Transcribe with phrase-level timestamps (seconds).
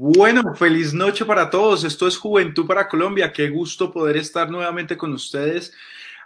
[0.00, 1.82] Bueno, feliz noche para todos.
[1.82, 3.32] Esto es Juventud para Colombia.
[3.32, 5.72] Qué gusto poder estar nuevamente con ustedes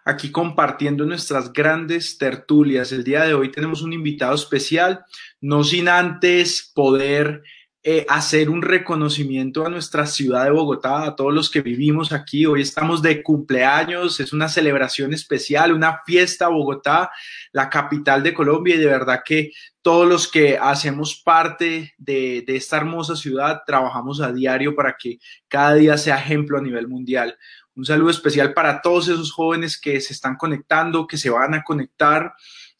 [0.05, 2.93] aquí compartiendo nuestras grandes tertulias.
[2.93, 5.07] El día de hoy tenemos un invitado especial,
[5.41, 7.45] no sin antes poder
[7.85, 12.47] eh, hacer un reconocimiento a nuestra ciudad de Bogotá, a todos los que vivimos aquí.
[12.47, 17.11] Hoy estamos de cumpleaños, es una celebración especial, una fiesta Bogotá,
[17.51, 19.51] la capital de Colombia y de verdad que
[19.83, 25.19] todos los que hacemos parte de, esta hermosa ciudad trabajamos a diario para que
[25.49, 27.37] cada día sea ejemplo a nivel mundial.
[27.75, 31.65] Un saludo especial para todos esos jóvenes que se están conectando, que se van a
[31.65, 32.33] conectar.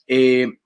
[0.07, 0.61] Eh,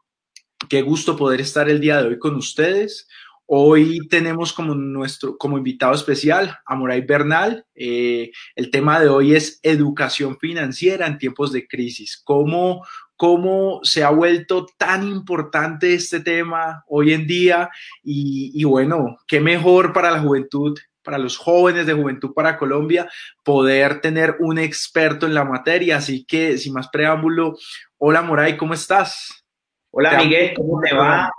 [0.69, 3.09] qué gusto poder estar el día de hoy con ustedes.
[3.49, 7.65] Hoy tenemos como nuestro como invitado especial a Moray Bernal.
[7.77, 12.21] Eh, el tema de hoy es educación financiera en tiempos de crisis.
[12.25, 12.85] ¿Cómo,
[13.17, 17.71] cómo se ha vuelto tan importante este tema hoy en día
[18.03, 23.09] y, y bueno, qué mejor para la juventud para los jóvenes de Juventud para Colombia,
[23.45, 25.99] poder tener un experto en la materia.
[25.99, 27.57] Así que, sin más preámbulo,
[27.97, 29.47] hola Moray, ¿cómo estás?
[29.93, 31.31] Hola Miguel, ¿cómo te va?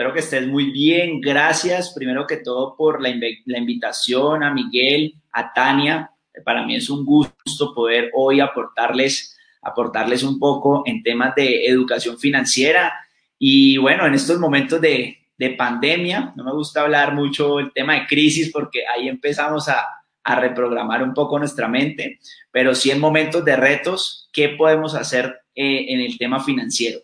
[0.00, 1.20] Espero que estés muy bien.
[1.20, 6.10] Gracias, primero que todo, por la, la invitación a Miguel, a Tania.
[6.42, 12.18] Para mí es un gusto poder hoy aportarles, aportarles un poco en temas de educación
[12.18, 12.94] financiera.
[13.38, 17.92] Y bueno, en estos momentos de, de pandemia, no me gusta hablar mucho el tema
[17.92, 19.86] de crisis porque ahí empezamos a,
[20.24, 25.40] a reprogramar un poco nuestra mente, pero sí en momentos de retos, ¿qué podemos hacer
[25.54, 27.00] eh, en el tema financiero?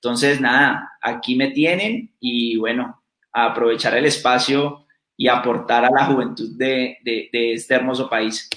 [0.00, 6.06] Entonces, nada, aquí me tienen y bueno, a aprovechar el espacio y aportar a la
[6.06, 8.48] juventud de, de, de, este hermoso país.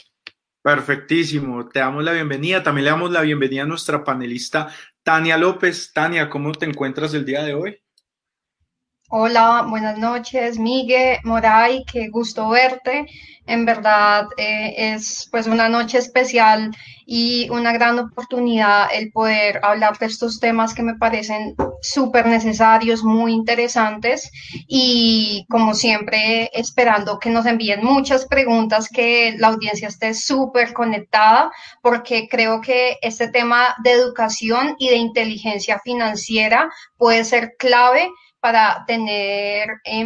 [0.62, 2.62] Perfectísimo, te damos la bienvenida.
[2.62, 5.92] También le damos la bienvenida a nuestra panelista Tania López.
[5.92, 7.81] Tania, ¿cómo te encuentras el día de hoy?
[9.14, 13.08] Hola, buenas noches, Miguel, Moray, qué gusto verte.
[13.46, 16.72] En verdad eh, es pues una noche especial
[17.06, 23.04] y una gran oportunidad el poder hablar de estos temas que me parecen súper necesarios,
[23.04, 24.32] muy interesantes
[24.66, 31.52] y como siempre esperando que nos envíen muchas preguntas, que la audiencia esté súper conectada
[31.82, 38.10] porque creo que este tema de educación y de inteligencia financiera puede ser clave
[38.42, 40.06] para tener eh,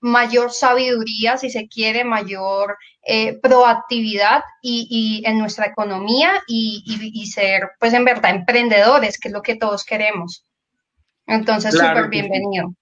[0.00, 7.22] mayor sabiduría, si se quiere, mayor eh, proactividad y, y, en nuestra economía y, y,
[7.22, 10.46] y, ser, pues en verdad, emprendedores, que es lo que todos queremos.
[11.26, 12.68] Entonces, súper claro bienvenido.
[12.68, 12.74] Sí.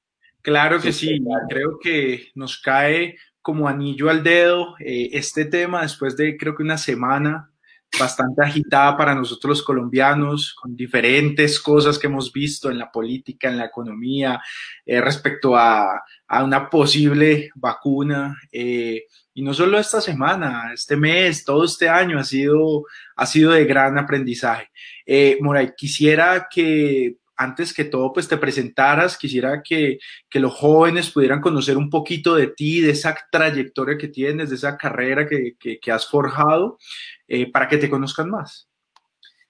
[0.42, 6.16] Claro que sí, creo que nos cae como anillo al dedo eh, este tema después
[6.16, 7.50] de creo que una semana
[7.98, 13.48] bastante agitada para nosotros los colombianos, con diferentes cosas que hemos visto en la política,
[13.48, 14.40] en la economía,
[14.84, 18.38] eh, respecto a, a, una posible vacuna.
[18.52, 19.04] Eh,
[19.34, 22.84] y no solo esta semana, este mes, todo este año ha sido,
[23.16, 24.70] ha sido de gran aprendizaje.
[25.04, 29.98] Eh, Moray, quisiera que antes que todo, pues te presentaras, quisiera que,
[30.32, 34.76] los jóvenes pudieran conocer un poquito de ti, de esa trayectoria que tienes, de esa
[34.76, 36.78] carrera que, que, has forjado,
[37.26, 38.68] eh, para que te conozcan más.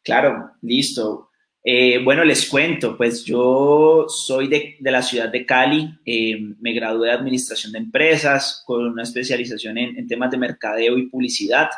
[0.03, 1.31] Claro, listo.
[1.65, 6.73] Eh, bueno, les cuento, pues yo soy de, de la ciudad de Cali, eh, me
[6.73, 11.69] gradué de Administración de Empresas con una especialización en, en temas de mercadeo y publicidad.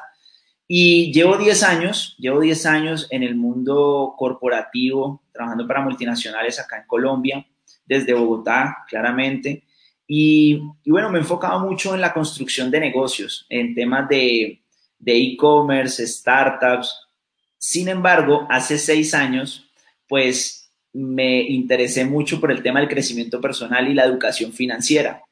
[0.70, 6.76] Y llevo 10 años, llevo 10 años en el mundo corporativo, trabajando para multinacionales acá
[6.76, 7.46] en Colombia,
[7.86, 9.64] desde Bogotá, claramente.
[10.06, 14.60] Y, y bueno, me he enfocado mucho en la construcción de negocios, en temas de
[15.06, 17.08] e-commerce, startups.
[17.56, 19.70] Sin embargo, hace seis años,
[20.06, 25.22] pues me interesé mucho por el tema del crecimiento personal y la educación financiera,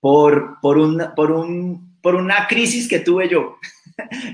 [0.00, 3.56] por, por, un, por, un, por una crisis que tuve yo.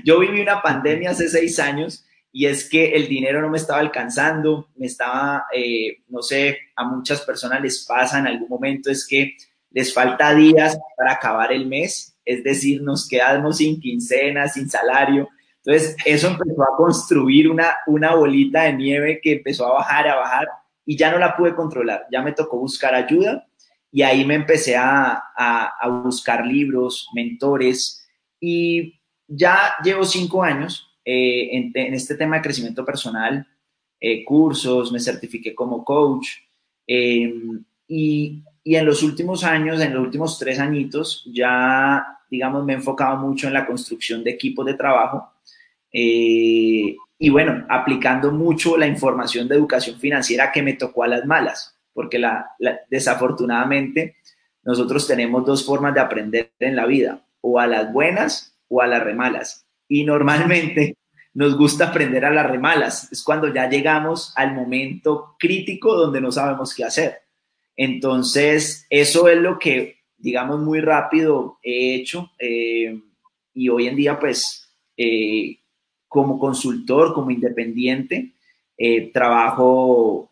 [0.03, 3.79] Yo viví una pandemia hace seis años y es que el dinero no me estaba
[3.79, 9.07] alcanzando, me estaba, eh, no sé, a muchas personas les pasa en algún momento, es
[9.07, 9.37] que
[9.71, 15.29] les falta días para acabar el mes, es decir, nos quedamos sin quincena, sin salario.
[15.63, 20.15] Entonces, eso empezó a construir una, una bolita de nieve que empezó a bajar, a
[20.15, 20.47] bajar,
[20.85, 23.47] y ya no la pude controlar, ya me tocó buscar ayuda,
[23.91, 28.05] y ahí me empecé a, a, a buscar libros, mentores,
[28.39, 33.47] y ya llevo cinco años eh, en, este tema de crecimiento personal,
[33.99, 36.27] eh, cursos, me certifiqué como coach
[36.87, 37.33] eh,
[37.87, 42.75] y, y, en los últimos años, en los últimos tres añitos, ya, digamos, me he
[42.77, 45.35] enfocado mucho en la construcción de equipos de trabajo
[45.97, 51.25] eh, y bueno, aplicando mucho la información de educación financiera que me tocó a las
[51.25, 52.51] malas, porque la,
[52.89, 54.17] desafortunadamente
[54.63, 58.87] nosotros tenemos dos formas de aprender en la vida, o a las buenas o a
[58.87, 59.65] las remalas.
[59.87, 60.97] Y normalmente
[61.33, 63.11] nos gusta aprender a las remalas.
[63.11, 67.19] Es cuando ya llegamos al momento crítico donde no sabemos qué hacer.
[67.77, 72.31] Entonces, eso es lo que, digamos, muy rápido he hecho.
[72.37, 72.99] Eh,
[73.53, 75.57] y hoy en día, pues, eh,
[76.07, 78.33] como consultor, como independiente,
[78.77, 80.31] eh, trabajo,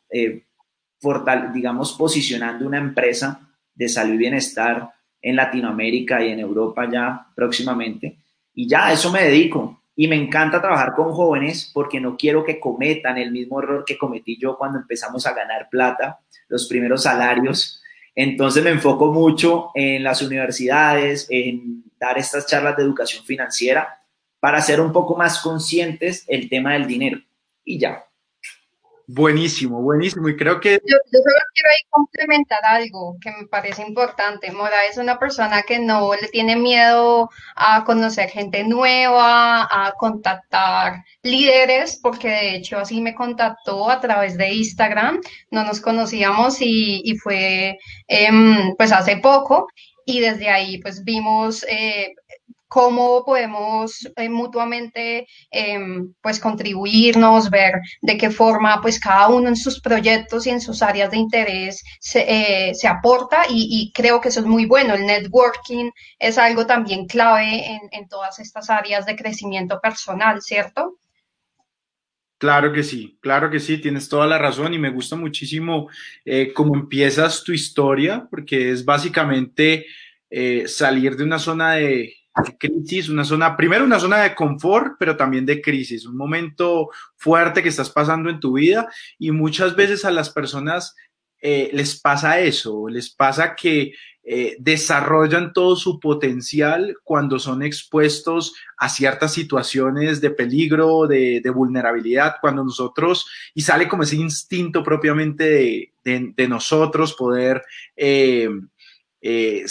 [1.53, 4.89] digamos, posicionando una empresa de salud y bienestar
[5.21, 8.22] en Latinoamérica y en Europa ya próximamente.
[8.53, 9.81] Y ya eso me dedico.
[9.95, 13.97] Y me encanta trabajar con jóvenes porque no quiero que cometan el mismo error que
[13.97, 17.81] cometí yo cuando empezamos a ganar plata, los primeros salarios.
[18.15, 24.01] Entonces me enfoco mucho en las universidades, en dar estas charlas de educación financiera
[24.39, 27.19] para ser un poco más conscientes el tema del dinero.
[27.63, 28.03] Y ya.
[29.07, 30.29] Buenísimo, buenísimo.
[30.29, 30.73] Y creo que...
[30.85, 34.51] Yo, solo quiero ahí complementar algo que me parece importante.
[34.51, 41.03] Mora es una persona que no le tiene miedo a conocer gente nueva, a contactar
[41.21, 45.19] líderes, porque de hecho así me contactó a través de Instagram.
[45.51, 47.77] No nos conocíamos y, y fue
[48.07, 49.67] em, pues hace poco.
[50.05, 52.13] Y desde ahí pues vimos eh,
[52.73, 59.55] cómo podemos eh, mutuamente em, pues contribuirnos, ver de qué forma pues cada uno en
[59.55, 64.19] sus proyectos y en sus áreas de interés se, eh, se aporta y, y, creo
[64.19, 64.95] que eso es muy bueno.
[64.95, 70.97] El networking es algo también clave en, en todas estas áreas de crecimiento personal, ¿cierto?
[72.39, 75.89] Claro que sí, claro que sí, tienes toda la razón y me gusta muchísimo
[76.25, 79.85] eh, cómo empiezas tu historia, porque es básicamente
[80.65, 82.15] salir de una zona de,
[82.57, 87.61] crisis, una zona, primero una zona de confort, pero también de crisis, un momento fuerte
[87.61, 88.87] que estás pasando en tu vida
[89.19, 90.95] y muchas veces a las personas
[91.41, 93.93] eh, les pasa eso, les pasa que
[94.23, 101.49] eh, desarrollan todo su potencial cuando son expuestos a ciertas situaciones de peligro, de, de
[101.49, 107.61] vulnerabilidad, cuando nosotros, y sale como ese instinto propiamente de, de, de nosotros poder
[107.97, 108.49] eh,
[109.21, 109.65] eh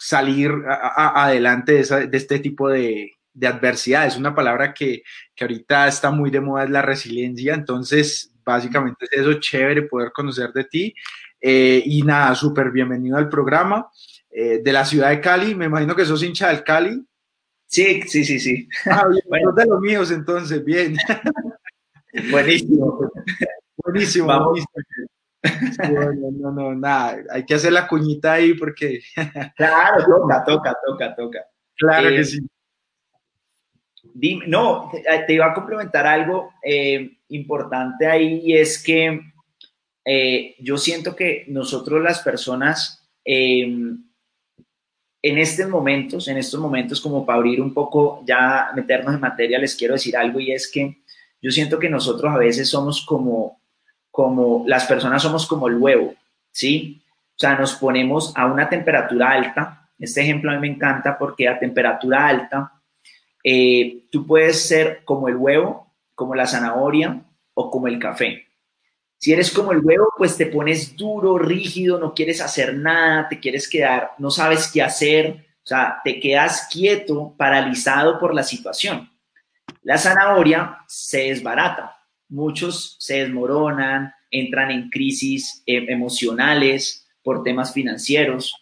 [0.00, 4.06] salir adelante de, de, este tipo de, de adversidad.
[4.06, 5.02] Es una palabra que,
[5.34, 7.54] que, ahorita está muy de moda, es la resiliencia.
[7.54, 10.94] Entonces, básicamente es eso, chévere poder conocer de ti.
[11.38, 13.90] Eh, y nada, súper bienvenido al programa
[14.30, 15.54] eh, de la ciudad de Cali.
[15.54, 17.04] Me imagino que sos hincha del Cali.
[17.66, 18.68] Sí, sí, sí, sí.
[18.86, 19.52] Ah, bien, bueno.
[19.52, 20.96] de los míos entonces, bien.
[22.30, 23.10] Buenísimo.
[23.76, 24.26] Buenísimo.
[24.26, 24.64] Vamos.
[24.72, 25.19] buenísimo.
[25.42, 29.00] Bueno, no, no, nada, hay que hacer la cuñita ahí porque.
[29.56, 31.38] Claro, toca, toca, toca, toca.
[31.76, 32.40] Claro eh, que sí.
[34.14, 34.90] Dime, no,
[35.26, 39.20] te, iba a complementar algo eh, importante ahí y es que
[40.04, 43.62] eh, yo siento que nosotros las personas eh,
[45.22, 49.58] en estos momentos, en estos momentos como para abrir un poco, ya meternos en materia,
[49.58, 51.02] les quiero decir algo y es que
[51.42, 53.59] yo siento que nosotros a veces somos como
[54.10, 56.14] como las personas somos como el huevo,
[56.50, 57.02] ¿sí?
[57.36, 59.88] O sea, nos ponemos a una temperatura alta.
[59.98, 62.72] Este ejemplo a mí me encanta porque a temperatura alta
[63.42, 67.22] eh, tú puedes ser como el huevo, como la zanahoria
[67.54, 68.46] o como el café.
[69.18, 73.38] Si eres como el huevo, pues te pones duro, rígido, no quieres hacer nada, te
[73.38, 79.10] quieres quedar, no sabes qué hacer, o sea, te quedas quieto, paralizado por la situación.
[79.82, 81.99] La zanahoria se desbarata,
[82.30, 88.54] muchos se desmoronan, entran en crisis eh, emocionales por temas financieros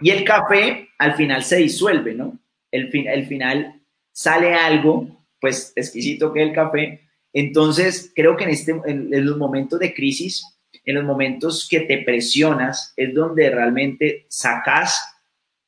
[0.00, 2.38] y el café al final se disuelve, ¿no?
[2.70, 3.80] El, fin, el final
[4.12, 7.08] sale algo, pues exquisito que el café.
[7.32, 10.44] Entonces, creo que en, este, en, los momentos de crisis,
[10.84, 15.00] en los momentos que te presionas, es donde realmente sacas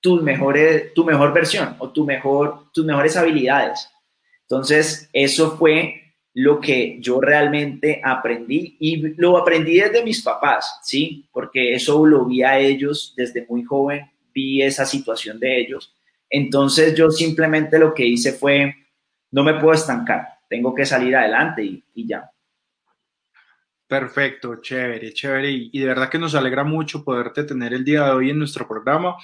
[0.01, 3.89] tus mejores, tu mejor versión o tu mejor, tus mejores habilidades.
[4.43, 6.04] Entonces, eso fue
[6.35, 11.27] lo que yo realmente aprendí y lo aprendí desde mis papás, ¿sí?
[11.33, 15.95] Porque eso lo vi a ellos desde muy joven, vi esa situación de ellos.
[16.29, 18.75] Entonces yo simplemente lo que hice fue,
[19.31, 22.29] no me puedo estancar, tengo que salir adelante y, y ya.
[23.87, 25.51] Perfecto, chévere, chévere.
[25.51, 28.67] Y, de verdad que nos alegra mucho poderte tener el día de hoy en nuestro
[28.67, 29.17] programa.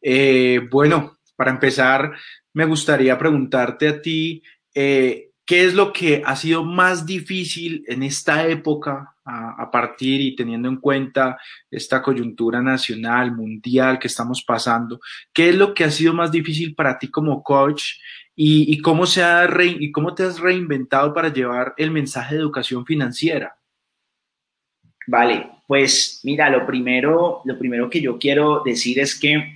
[0.00, 2.12] Eh, bueno, para empezar,
[2.52, 4.40] me gustaría preguntarte a ti,
[4.72, 10.34] eh, ¿Qué es lo que ha sido más difícil en esta época a, partir y
[10.34, 11.38] teniendo en cuenta
[11.70, 15.00] esta coyuntura nacional, mundial que estamos pasando?
[15.34, 17.98] ¿Qué es lo que ha sido más difícil para ti como coach
[18.34, 19.46] y, cómo, se ha
[19.92, 23.54] cómo te has reinventado para llevar el mensaje de educación financiera?
[25.06, 29.52] Vale, pues mira, lo primero, lo primero que yo quiero decir es que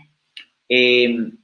[0.69, 1.39] em,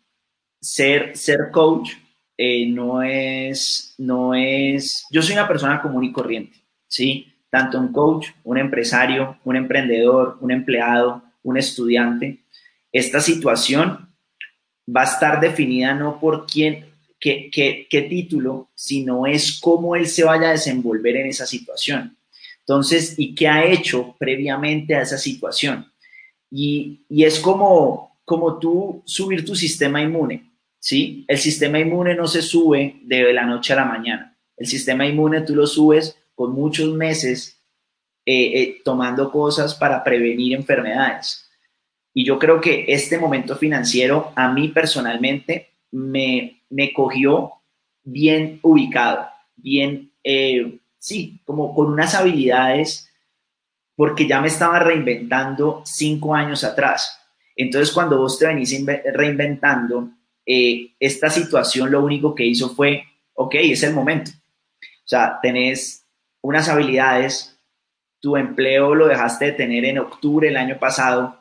[0.60, 2.03] ser, ser coach
[2.36, 7.32] eh, no es, no es, yo soy una persona común y corriente, ¿sí?
[7.48, 12.40] Tanto un coach, un empresario, un emprendedor, un empleado, un estudiante.
[12.90, 14.08] Esta situación
[14.88, 16.86] va a estar definida no por quién,
[17.20, 22.16] qué, qué, qué título, sino es cómo él se vaya a desenvolver en esa situación.
[22.60, 25.92] Entonces, ¿y qué ha hecho previamente a esa situación?
[26.50, 30.53] Y, y es como, como tú subir tu sistema inmune,
[30.84, 31.24] ¿sí?
[31.28, 34.36] El sistema inmune no se sube de la noche a la mañana.
[34.54, 37.58] El sistema inmune tú lo subes con muchos meses
[38.26, 41.50] eh, eh, tomando cosas para prevenir enfermedades.
[42.12, 47.54] Y yo creo que este momento financiero a mí personalmente me, me cogió
[48.02, 53.10] bien ubicado, bien eh, sí, como con unas habilidades,
[53.96, 57.18] porque ya me estaba reinventando cinco años atrás.
[57.56, 60.10] Entonces, cuando vos te venís reinventando,
[60.46, 64.30] eh, esta situación lo único que hizo fue, ok, es el momento.
[64.30, 66.06] O sea, tenés
[66.42, 67.58] unas habilidades,
[68.20, 71.38] tu empleo lo dejaste de tener en octubre del año pasado,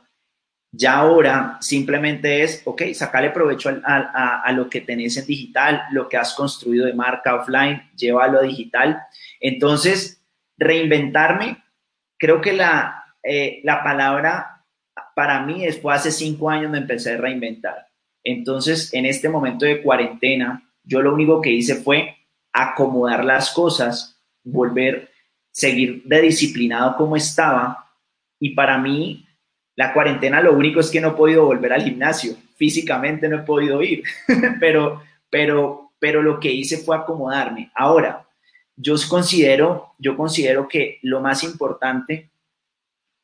[0.76, 6.18] ya ahora simplemente es, ok, sacale provecho a, lo que tenés en digital, lo que
[6.18, 9.00] has construido de marca offline, llévalo a digital
[9.44, 10.24] entonces,
[10.58, 11.62] reinventarme,
[12.18, 14.66] creo que la, eh, la palabra
[15.14, 17.90] para mí después hace cinco años me empecé a reinventar.
[18.24, 22.18] Entonces, en este momento de cuarentena, yo lo único que hice fue
[22.52, 25.10] acomodar las cosas, volver,
[25.52, 27.92] seguir de disciplinado como estaba.
[28.40, 29.26] Y para mí,
[29.76, 32.36] la cuarentena lo único es que no he podido volver al gimnasio.
[32.56, 34.04] Físicamente no he podido ir,
[34.60, 37.72] pero, pero, pero lo que hice fue acomodarme.
[37.76, 38.26] Ahora,
[38.76, 42.30] yo considero, yo considero que lo más importante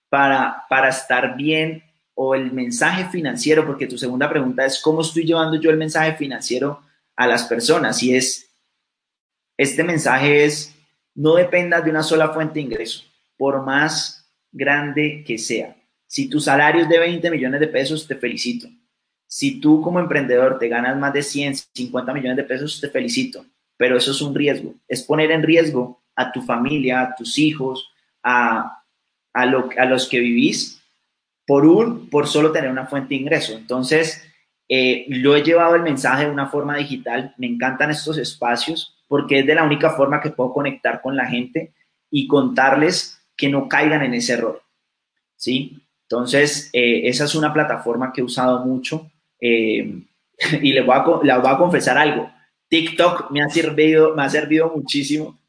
[0.09, 1.83] para, para estar bien
[2.21, 6.15] o el mensaje financiero, porque tu segunda pregunta es cómo estoy llevando yo el mensaje
[6.15, 6.81] financiero
[7.15, 8.49] a las personas y es,
[9.57, 10.75] este mensaje es,
[11.15, 13.03] no dependas de una sola fuente de ingreso,
[13.37, 15.75] por más grande que sea.
[16.07, 18.67] Si tu salario es de 20 millones de pesos, te felicito.
[19.27, 23.45] Si tú como emprendedor te ganas más de 100, 50 millones de pesos, te felicito
[23.79, 27.89] pero eso es un riesgo, es poner en riesgo a tu familia, a tus hijos,
[28.21, 28.83] a,
[29.31, 30.78] a, los que vivís
[31.49, 33.57] por un, por solo tener una fuente de ingreso.
[33.57, 34.23] Entonces,
[34.69, 39.39] eh, lo he llevado el mensaje de una forma digital, me encantan estos espacios porque
[39.39, 41.73] es de la única forma que puedo conectar con la gente
[42.11, 44.61] y contarles que no caigan en ese error.
[45.35, 45.81] ¿Sí?
[46.03, 49.09] Entonces, eh, esa es una plataforma que he usado mucho
[49.41, 50.03] eh,
[50.61, 52.29] y les voy, a, les voy a confesar algo.
[52.67, 55.39] TikTok me ha servido, me ha servido muchísimo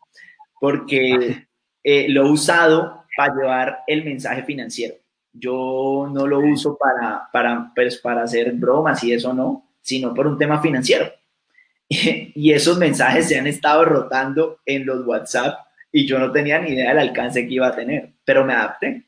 [0.59, 1.47] porque
[1.85, 4.95] eh, lo he usado para llevar el mensaje financiero.
[5.33, 10.27] Yo no lo uso para, para, pues, para hacer bromas y eso no, sino por
[10.27, 11.07] un tema financiero.
[11.89, 15.59] y esos mensajes se han estado rotando en los WhatsApp
[15.93, 19.07] y yo no tenía ni idea del alcance que iba a tener, pero me adapté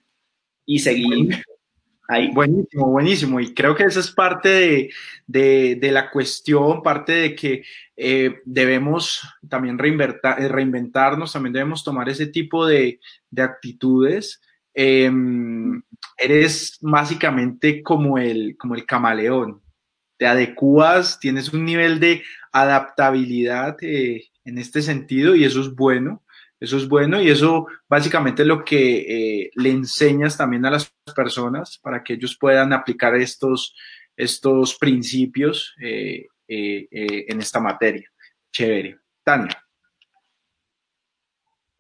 [0.66, 1.30] y seguí
[2.32, 3.40] Buenísimo, buenísimo.
[3.40, 4.90] Y creo que esa es parte
[5.26, 7.64] de, la cuestión, parte de que
[7.96, 13.00] eh, debemos también eh, reinventarnos, también debemos tomar ese tipo de,
[13.36, 14.42] actitudes.
[14.74, 15.82] Em,
[16.16, 19.60] eres básicamente como el, como el camaleón.
[20.18, 26.22] Te adecuas, tienes un nivel de adaptabilidad eh, en este sentido y eso es bueno.
[26.60, 28.98] Eso es bueno y eso básicamente es lo que
[29.40, 33.74] eh, le enseñas también a las personas para que ellos puedan aplicar estos,
[34.16, 38.08] estos principios eh, en esta materia.
[38.52, 38.98] Chévere.
[39.24, 39.62] Tania.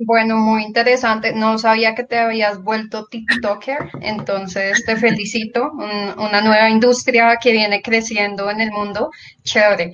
[0.04, 1.32] Bueno, muy interesante.
[1.32, 5.70] No sabía que te habías vuelto TikToker, entonces te felicito.
[5.72, 9.10] una nueva industria que viene creciendo en el mundo.
[9.44, 9.92] Chévere.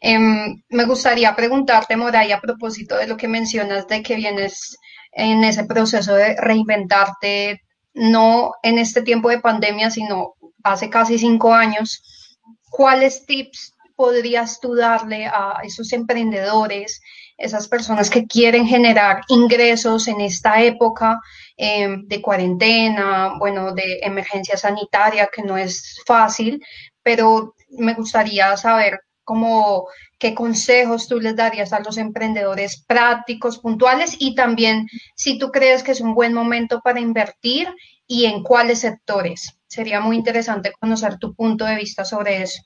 [0.00, 4.78] Em, me gustaría preguntarte, Moray, a propósito de lo que mencionas de que vienes
[5.12, 7.62] en ese proceso de reinventarte,
[7.94, 12.38] no en este tiempo de pandemia, sino hace casi cinco años,
[12.70, 17.02] ¿cuáles tips podrías tú darle a esos emprendedores,
[17.36, 21.20] esas personas que quieren generar ingresos en esta época
[21.58, 26.62] em, de cuarentena, bueno, de emergencia sanitaria, que no es fácil,
[27.02, 29.86] pero me gustaría saber como
[30.18, 35.82] qué consejos tú les darías a los emprendedores prácticos, puntuales y también si tú crees
[35.82, 37.68] que es un buen momento para invertir
[38.06, 39.58] y en cuáles sectores.
[39.66, 42.62] Sería muy interesante conocer tu punto de vista sobre eso.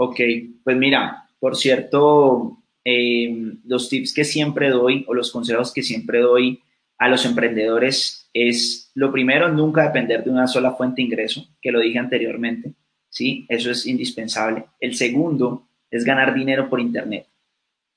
[0.00, 0.20] Ok,
[0.62, 6.20] pues mira, por cierto, eh, los tips que siempre doy o los consejos que siempre
[6.20, 6.62] doy
[6.98, 11.72] a los emprendedores es, lo primero, nunca depender de una sola fuente de ingreso, que
[11.72, 12.74] lo dije anteriormente,
[13.08, 13.44] ¿sí?
[13.48, 14.66] Eso es indispensable.
[14.78, 17.26] El segundo es ganar dinero por Internet.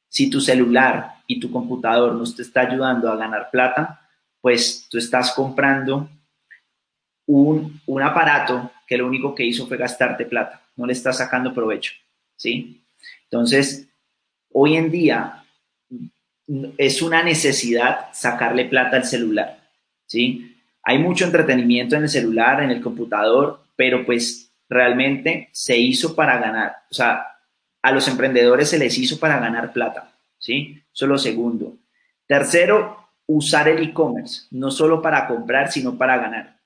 [0.08, 4.10] Si tu celular y tu computador no te está ayudando a ganar plata,
[4.42, 6.10] pues tú estás comprando
[7.28, 11.54] un, un aparato que lo único que hizo fue gastarte plata, no le estás sacando
[11.54, 11.94] provecho,
[12.36, 12.84] ¿sí?
[13.24, 13.88] Entonces,
[14.52, 15.46] hoy en día
[16.78, 19.62] es una necesidad sacarle plata al celular,
[20.08, 20.58] ¿sí?
[20.84, 26.38] Hay mucho entretenimiento en el celular, en el computador, pero pues realmente se hizo para
[26.38, 27.26] ganar, o sea,
[27.82, 30.84] a los emprendedores se les hizo para ganar plata, ¿sí?
[30.94, 31.78] Eso es lo segundo.
[32.28, 36.61] Tercero, usar el e-commerce, no solo para comprar, sino para ganar.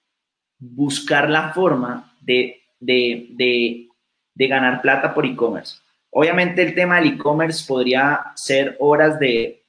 [0.59, 3.87] Buscar la forma de, de,
[4.35, 5.77] de ganar plata por e-commerce.
[6.17, 9.65] Obviamente el tema del e-commerce podría ser horas de,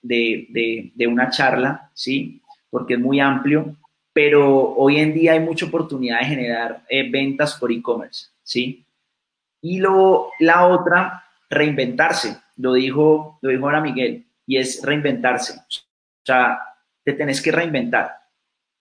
[1.08, 2.40] una charla, ¿sí?
[2.70, 3.74] Porque es muy amplio,
[4.12, 8.86] pero hoy en día hay mucha oportunidad de generar eh, ventas por e-commerce, ¿sí?
[9.60, 15.54] Y lo, la otra, reinventarse, lo dijo, lo dijo ahora Miguel, y es reinventarse.
[15.54, 16.60] O sea,
[17.02, 18.15] te tenés que reinventar.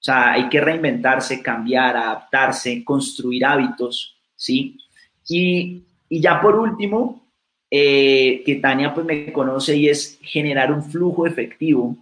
[0.05, 4.77] O sea, hay que reinventarse, cambiar, adaptarse, construir hábitos, ¿sí?
[5.27, 7.27] Y, y ya por último,
[7.71, 11.97] eh, que Tania pues me conoce y es generar un flujo efectivo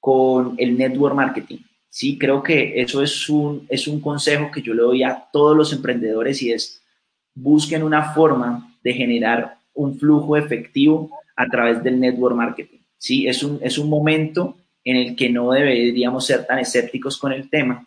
[0.00, 1.58] con el network marketing.
[1.90, 5.54] Sí, creo que eso es un, es un consejo que yo le doy a todos
[5.54, 6.82] los emprendedores y es
[7.34, 12.78] busquen una forma de generar un flujo efectivo a través del network marketing.
[12.96, 17.32] Sí, es un, es un momento en el que no deberíamos ser tan escépticos con
[17.32, 17.86] el tema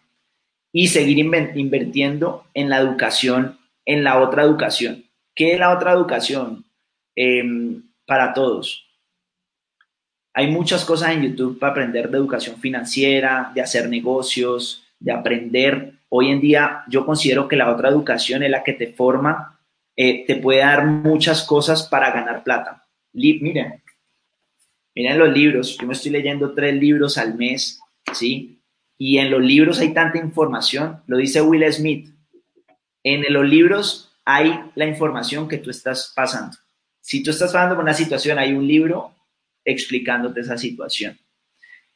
[0.73, 5.05] y seguir invirtiendo en la educación, en la otra educación.
[5.35, 6.65] ¿Qué es la otra educación?
[7.15, 8.85] Em, para todos.
[10.33, 15.93] Hay muchas cosas en YouTube para aprender de educación financiera, de hacer negocios, de aprender.
[16.09, 19.59] Hoy en día yo considero que la otra educación es la que te forma,
[19.95, 22.83] eh, te puede dar muchas cosas para ganar plata.
[23.13, 23.81] miren,
[24.97, 25.77] miren los libros.
[25.77, 27.79] Yo me estoy leyendo tres libros al mes,
[28.13, 28.59] ¿sí?
[28.97, 31.03] Y en los libros hay tanta información.
[31.05, 32.09] Lo dice Will Smith.
[33.03, 36.57] En los libros hay la información que tú estás pasando.
[36.99, 39.13] Si tú estás pasando por una situación, hay un libro
[39.63, 41.15] explicándote esa situación.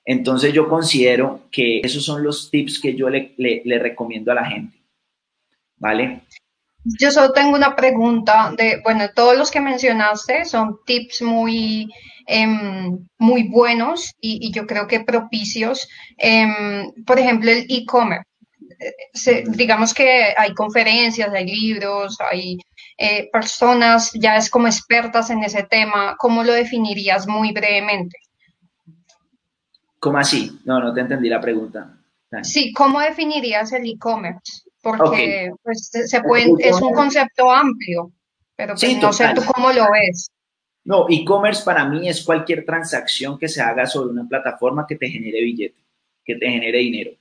[0.05, 4.77] Entonces yo considero que esos son los tips que yo le, recomiendo a la gente.
[5.77, 6.21] ¿Vale?
[6.83, 11.87] Yo solo tengo una pregunta de, bueno, todos los que mencionaste son tips muy,
[12.25, 15.87] em, muy buenos y, yo creo que propicios.
[16.17, 18.25] Em, por ejemplo, el e-commerce.
[19.49, 22.57] digamos que hay conferencias, hay libros, hay
[22.97, 28.17] eh, personas ya es como expertas en ese tema, ¿cómo lo definirías muy brevemente?
[29.99, 30.59] ¿Cómo así?
[30.65, 31.95] No, no te entendí la pregunta.
[32.43, 34.63] Sí, ¿cómo definirías el e-commerce?
[34.81, 38.11] Porque pues, se puede, es un concepto amplio,
[38.55, 40.31] pero pues, no sé tú cómo lo ves.
[40.83, 45.09] No, e-commerce para mí es cualquier transacción que se haga sobre una plataforma que te
[45.09, 45.83] genere billete,
[46.25, 47.11] que te genere dinero.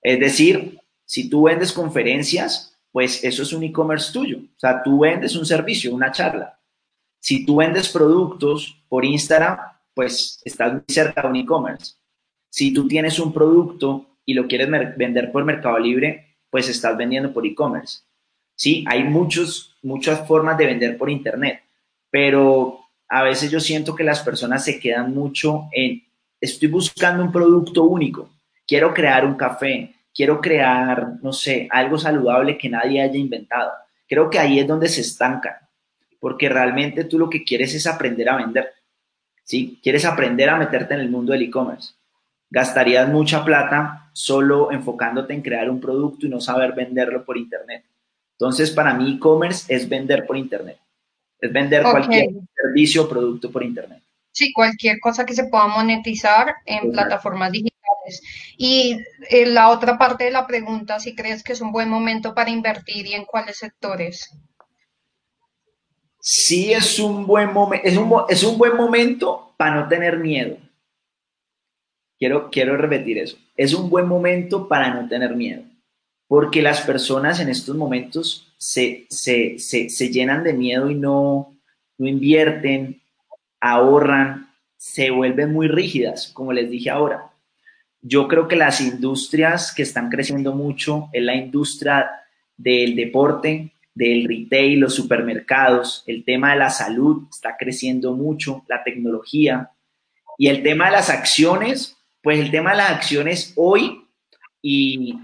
[0.00, 4.38] Es decir, si tú vendes conferencias, pues eso es un e-commerce tuyo.
[4.38, 6.58] O sea, tú vendes un servicio, una charla.
[7.18, 9.58] Si tú vendes productos por Instagram,
[9.92, 11.94] pues estás muy cerca de un e-commerce.
[12.48, 16.25] Si tú tienes un producto y lo quieres vender por Mercado Libre,
[16.56, 17.98] pues estás vendiendo por e-commerce.
[18.54, 21.60] Sí, hay muchos, muchas formas de vender por Internet,
[22.08, 26.02] pero a veces yo siento que las personas se quedan mucho en,
[26.40, 28.30] estoy buscando un producto único,
[28.66, 33.72] quiero crear un café, quiero crear, no sé, algo saludable que nadie haya inventado.
[34.08, 35.56] Creo que ahí es donde se estancan,
[36.18, 38.72] porque realmente tú lo que quieres es aprender a vender.
[39.44, 39.78] ¿sí?
[39.82, 41.92] Quieres aprender a meterte en el mundo del e-commerce.
[42.50, 47.84] Gastarías mucha plata solo enfocándote en crear un producto y no saber venderlo por Internet.
[48.32, 50.78] Entonces, para mí, e-commerce es vender por Internet.
[51.40, 54.02] Es vender cualquier servicio o producto por Internet.
[54.32, 57.76] Sí, cualquier cosa que se pueda monetizar en plataformas digitales
[58.56, 58.98] y
[59.30, 62.50] eh, la otra parte de la pregunta, si crees que es un buen momento para
[62.50, 64.30] invertir y en cuáles sectores.
[66.20, 70.56] Sí, es un buen momento, es un, es un buen momento para no tener miedo.
[72.18, 73.36] Quiero, quiero repetir eso.
[73.56, 75.62] Es un buen momento para no tener miedo.
[76.28, 81.56] Porque las personas en estos momentos se, se, se, se llenan de miedo y no,
[81.98, 83.00] no invierten,
[83.60, 87.30] ahorran, se vuelven muy rígidas, como les dije ahora.
[88.02, 92.10] Yo creo que las industrias que están creciendo mucho es la industria
[92.56, 98.84] del deporte, del retail, los supermercados, el tema de la salud está creciendo mucho, la
[98.84, 99.70] tecnología
[100.38, 101.95] y el tema de las acciones,
[102.26, 104.04] pues el tema de las acciones hoy
[104.60, 105.16] y,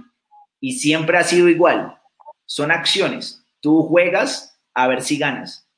[0.60, 1.98] y siempre ha sido igual.
[2.46, 3.44] Son acciones.
[3.58, 5.68] Tú juegas a ver si ganas.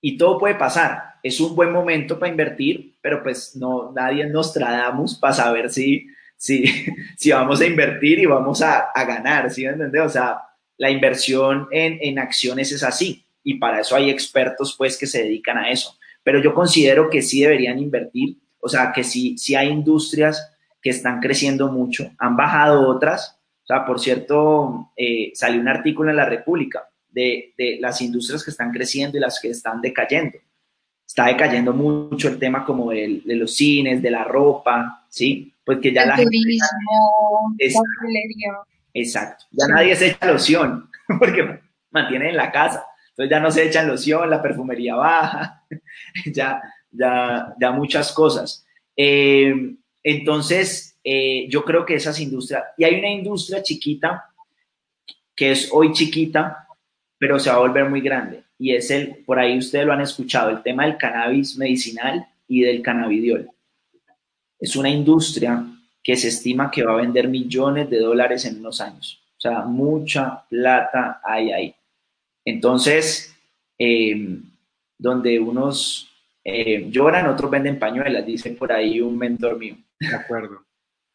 [0.00, 1.20] Y todo puede pasar.
[1.22, 6.08] Es un buen momento para invertir, pero pues no, nadie nos tradamos para saber si,
[6.36, 6.64] si,
[7.16, 10.40] si vamos a invertir y vamos a, a ganar, ¿sí me O sea,
[10.78, 15.22] la inversión en, en acciones es así y para eso hay expertos pues que se
[15.22, 15.96] dedican a eso.
[16.24, 20.54] Pero yo considero que sí deberían invertir, o sea, que sí, sí hay industrias
[20.86, 26.10] que están creciendo mucho, han bajado otras, o sea, por cierto, eh, salió un artículo
[26.10, 30.38] en la República de, de, las industrias que están creciendo y las que están decayendo.
[31.04, 35.52] Está decayendo mucho el tema como de, de los cines, de la ropa, ¿sí?
[35.64, 37.64] Porque ya el la turismo, gente...
[37.64, 37.90] Exacto.
[38.94, 39.44] Exacto.
[39.50, 39.72] Ya sí.
[39.72, 42.86] nadie se echa loción porque mantiene en la casa.
[43.08, 45.64] Entonces ya no se echan loción, la perfumería baja,
[46.32, 48.64] ya, ya, ya muchas cosas.
[48.96, 49.74] Eh,
[50.08, 54.26] entonces, eh, yo creo que esas industrias, y hay una industria chiquita,
[55.34, 56.68] que es hoy chiquita,
[57.18, 60.00] pero se va a volver muy grande, y es el, por ahí ustedes lo han
[60.00, 63.50] escuchado, el tema del cannabis medicinal y del cannabidiol.
[64.60, 65.66] Es una industria
[66.04, 69.20] que se estima que va a vender millones de dólares en unos años.
[69.36, 71.74] O sea, mucha plata hay ahí.
[72.44, 73.34] Entonces,
[73.76, 74.38] eh,
[74.96, 76.08] donde unos
[76.44, 79.74] eh, lloran, otros venden pañuelas, dice por ahí un mentor mío.
[80.00, 80.66] De acuerdo.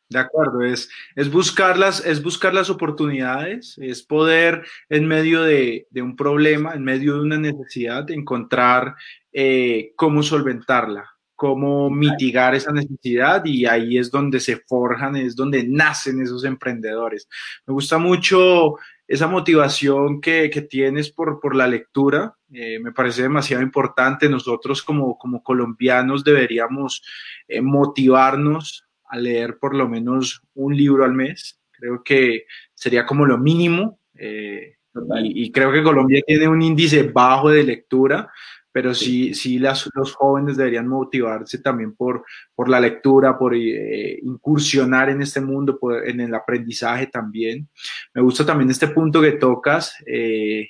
[0.09, 5.87] De acuerdo, es, es, buscar las, es buscar las oportunidades, es poder en medio de,
[5.89, 8.95] de un problema, en medio de una necesidad, encontrar
[9.31, 15.63] eh, cómo solventarla, cómo mitigar esa necesidad y ahí es donde se forjan, es donde
[15.63, 17.29] nacen esos emprendedores.
[17.65, 18.75] Me gusta mucho
[19.11, 24.29] esa motivación que, que tienes por, por, la lectura, eh, me parece demasiado importante.
[24.29, 27.03] Nosotros como, como colombianos deberíamos
[27.49, 31.59] eh, motivarnos a leer por lo menos un libro al mes.
[31.71, 33.99] Creo que sería como lo mínimo.
[34.15, 34.77] Eh,
[35.21, 38.31] y, y, creo que Colombia tiene un índice bajo de lectura,
[38.71, 42.23] pero sí, sí las, los jóvenes deberían motivarse también por,
[42.55, 47.69] por la lectura, por eh, incursionar en este mundo, por, en el aprendizaje también.
[48.13, 50.69] Me gusta también este punto que tocas, eh,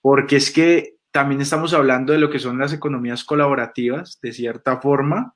[0.00, 4.80] porque es que también estamos hablando de lo que son las economías colaborativas, de cierta
[4.80, 5.34] forma.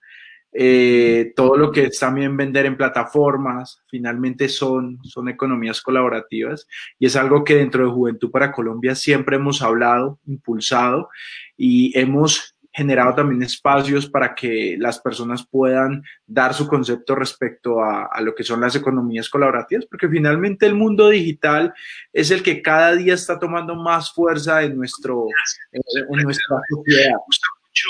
[0.52, 6.66] Eh, todo lo que es también vender en plataformas, finalmente son, son economías colaborativas
[6.98, 11.10] y es algo que dentro de Juventud para Colombia siempre hemos hablado, impulsado
[11.56, 18.06] y hemos generado también espacios para que las personas puedan dar su concepto respecto a,
[18.06, 21.74] a, lo que son las economías colaborativas, porque finalmente el mundo digital
[22.12, 25.26] es el que cada día está tomando más fuerza en, nuestro,
[25.72, 25.82] en,
[26.18, 27.18] en nuestra sociedad,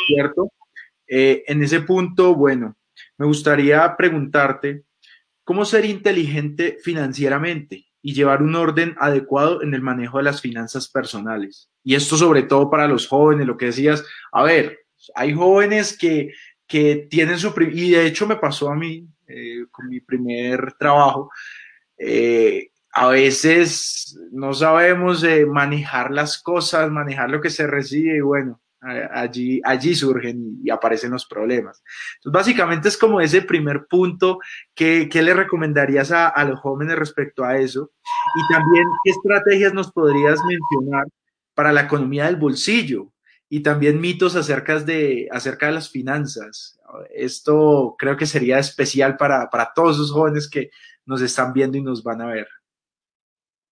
[0.06, 0.50] ¿cierto?
[1.08, 2.76] Eh, en ese punto, bueno,
[3.16, 4.84] me gustaría preguntarte,
[5.42, 10.88] ¿cómo ser inteligente financieramente y llevar un orden adecuado en el manejo de las finanzas
[10.88, 11.70] personales?
[11.82, 14.80] Y esto sobre todo para los jóvenes, lo que decías, a ver,
[15.14, 16.32] hay jóvenes que,
[16.66, 21.30] que tienen su, y de hecho me pasó a mí eh, con mi primer trabajo,
[21.96, 28.60] eh, a veces no sabemos manejar las cosas, manejar lo que se recibe y bueno,
[28.80, 31.82] allí, allí surgen y aparecen los problemas.
[32.16, 34.38] Entonces, básicamente es como ese primer punto
[34.74, 37.90] que, que le recomendarías a, a, los jóvenes respecto a eso
[38.36, 41.06] y también qué estrategias nos podrías mencionar
[41.54, 43.12] para la economía del bolsillo
[43.48, 46.78] y también mitos acerca de, acerca de las finanzas.
[47.14, 50.70] Esto creo que sería especial para, para todos esos jóvenes que
[51.04, 52.48] nos están viendo y nos van a ver.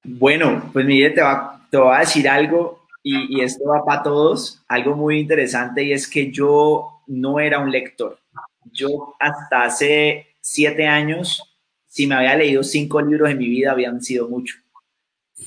[0.02, 4.64] Bueno, pues Miguel, te va, te va a decir algo y, esto va para todos,
[4.66, 8.18] algo muy interesante y es que yo no era un lector.
[8.72, 11.40] Yo hasta hace siete años,
[11.86, 14.56] si me había leído cinco libros en mi vida, habían sido mucho.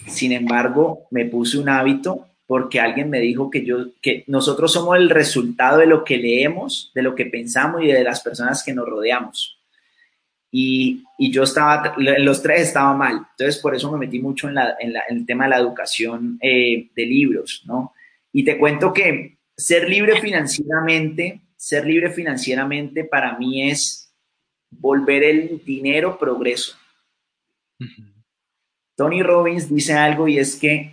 [0.08, 4.96] Sin embargo, me puse un hábito porque alguien me dijo que yo, que nosotros somos
[4.96, 8.74] el resultado de lo que leemos, de lo que pensamos y de las personas que
[8.74, 9.59] nos rodeamos.
[10.52, 13.28] Y, y yo estaba, los tres estaba mal.
[13.32, 15.58] Entonces, por eso me metí mucho en, la, en, la, en el tema de la
[15.58, 17.94] educación eh, de libros, ¿no?
[18.34, 24.12] Y te cuento que ser libre financieramente, ser libre financieramente para mí es
[24.72, 26.76] volver el dinero progreso.
[27.80, 28.14] Uh -huh.
[28.96, 30.92] Tony Robbins dice algo y es que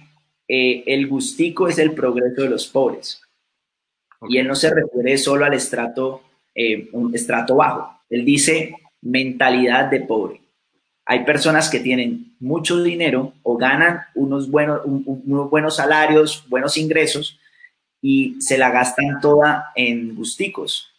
[0.49, 3.21] eh, el gustico es el progreso de los pobres.
[4.21, 4.37] Okay.
[4.37, 6.23] Y él no se refiere solo al estrato,
[6.55, 8.01] eh, un estrato bajo.
[8.09, 10.41] Él dice mentalidad de pobre.
[11.05, 16.77] Hay personas que tienen mucho dinero o ganan unos buenos, un, unos buenos salarios, buenos
[16.77, 17.39] ingresos
[18.03, 20.93] y se la gastan toda en gusticos,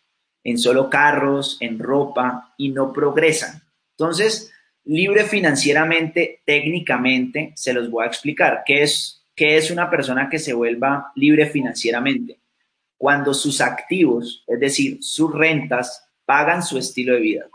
[0.44, 3.62] en solo carros, en ropa y no progresan.
[3.98, 4.54] Entonces,
[4.88, 8.64] Libre financieramente, técnicamente, se los voy a explicar.
[8.66, 12.40] ¿Qué es, qué es una persona que se vuelva libre financieramente?
[12.98, 17.50] Cuando sus activos, es decir, sus rentas, pagan su estilo de vida.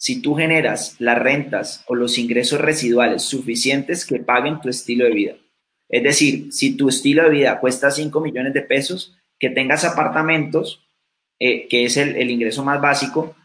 [0.00, 5.10] Si tú generas las rentas o los ingresos residuales suficientes que paguen tu estilo de
[5.10, 5.36] vida,
[5.90, 10.82] es decir, si tu estilo de vida cuesta 5 millones de pesos, que tengas apartamentos,
[11.38, 13.36] eh, que es el, el ingreso más básico,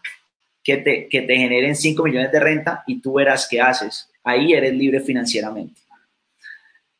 [0.64, 4.10] que te, que te generen 5 millones de renta y tú verás qué haces.
[4.24, 5.82] Ahí eres libre financieramente.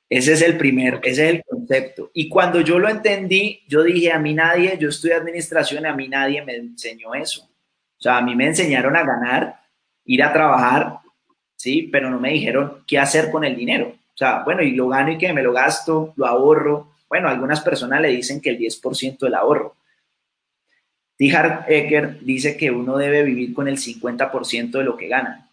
[0.10, 2.12] Ese es el primer, ese es el concepto.
[2.14, 6.10] Y cuando yo lo entendí, yo dije, a mí nadie, yo estudié administración, a mí
[6.10, 7.50] nadie me enseñó eso.
[8.06, 9.62] O sea, a mí me enseñaron a ganar,
[10.04, 11.00] ir a trabajar,
[11.56, 11.90] ¿sí?
[11.92, 13.96] Pero no me dijeron qué hacer con el dinero.
[14.14, 16.92] O sea, bueno, y lo gano y que me lo gasto, lo ahorro.
[17.10, 19.76] Bueno, algunas personas le dicen que el 10% del ahorro.
[21.18, 21.32] T.
[21.68, 25.50] Ecker dice que uno debe vivir con el 50% de lo que gana.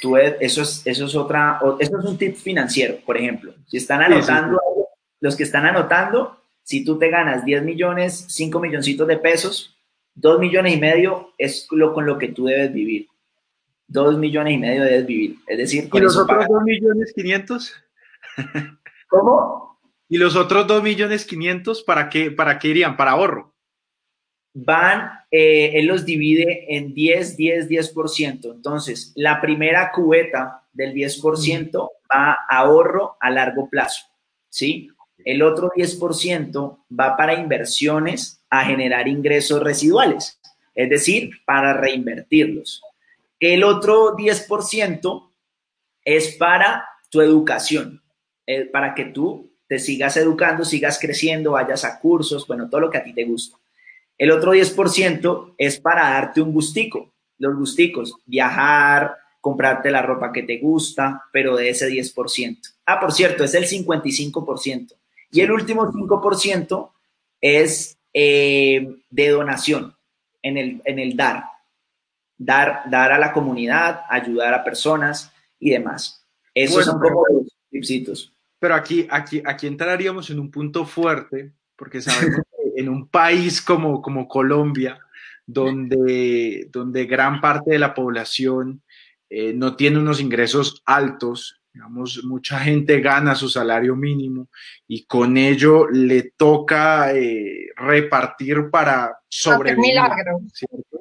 [0.00, 3.54] tú, eso, es, eso, es otra, eso es un tip financiero, por ejemplo.
[3.66, 4.60] Si están anotando,
[5.18, 9.79] los que están anotando, si tú te ganas 10 millones, 5 milloncitos de pesos,
[10.20, 13.08] 2 millones y medio es lo con lo que tú debes vivir.
[13.88, 15.36] 2 millones y medio debes vivir.
[15.46, 17.74] Es decir, ¿y los otros 2 millones 500?
[19.08, 19.80] ¿Cómo?
[20.08, 22.96] ¿Y los otros 2 millones 500 para qué, para qué irían?
[22.96, 23.54] ¿Para ahorro?
[24.52, 28.52] Van, eh, él los divide en 10, 10, 10%.
[28.52, 34.04] Entonces, la primera cubeta del 10% va a ahorro a largo plazo,
[34.48, 34.90] ¿sí?
[35.24, 40.40] El otro 10% va para inversiones a generar ingresos residuales,
[40.74, 42.82] es decir, para reinvertirlos.
[43.38, 45.30] El otro 10%
[46.04, 48.02] es para tu educación,
[48.46, 52.90] eh, para que tú te sigas educando, sigas creciendo, vayas a cursos, bueno, todo lo
[52.90, 53.56] que a ti te gusta.
[54.18, 60.42] El otro 10% es para darte un gustico, los gusticos, viajar, comprarte la ropa que
[60.42, 62.58] te gusta, pero de ese 10%.
[62.84, 64.94] Ah, por cierto, es el 55%.
[65.32, 66.90] Y el último 5%
[67.40, 69.94] es eh, de donación
[70.42, 71.44] en el, en el dar.
[72.38, 72.82] dar.
[72.90, 76.26] Dar a la comunidad, ayudar a personas y demás.
[76.54, 78.32] Esos son como los tipsitos.
[78.58, 83.62] Pero aquí, aquí, aquí entraríamos en un punto fuerte, porque sabemos que en un país
[83.62, 84.98] como, como Colombia,
[85.46, 88.82] donde, donde gran parte de la población
[89.28, 94.48] eh, no tiene unos ingresos altos, digamos, mucha gente gana su salario mínimo
[94.88, 99.98] y con ello le toca eh, repartir para sobrevivir.
[99.98, 100.40] Hacer milagro.
[100.52, 101.00] ¿cierto?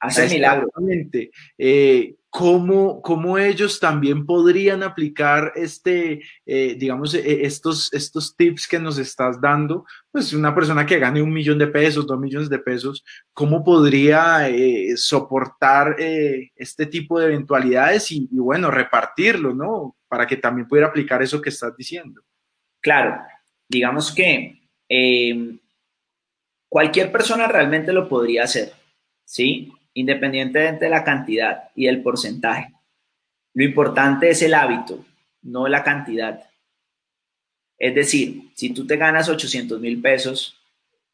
[0.00, 0.68] Hacer milagro.
[1.58, 8.78] Eh, cómo, cómo, ellos también podrían aplicar este, eh, digamos, eh, estos, estos tips que
[8.78, 12.58] nos estás dando, pues una persona que gane un millón de pesos, dos millones de
[12.58, 13.02] pesos,
[13.32, 19.95] ¿cómo podría eh, soportar este tipo de eventualidades y, y, bueno, repartirlo, ¿no?
[20.08, 22.22] Para que también pudiera aplicar eso que estás diciendo.
[22.80, 23.20] Claro,
[23.68, 24.60] digamos que
[26.68, 28.72] cualquier persona realmente lo podría hacer,
[29.24, 29.72] ¿sí?
[29.96, 32.72] independientemente de la cantidad y el porcentaje.
[33.54, 35.04] Lo importante es el hábito,
[35.42, 36.50] no la cantidad.
[37.78, 40.60] Es decir, si tú te ganas 800 mil pesos,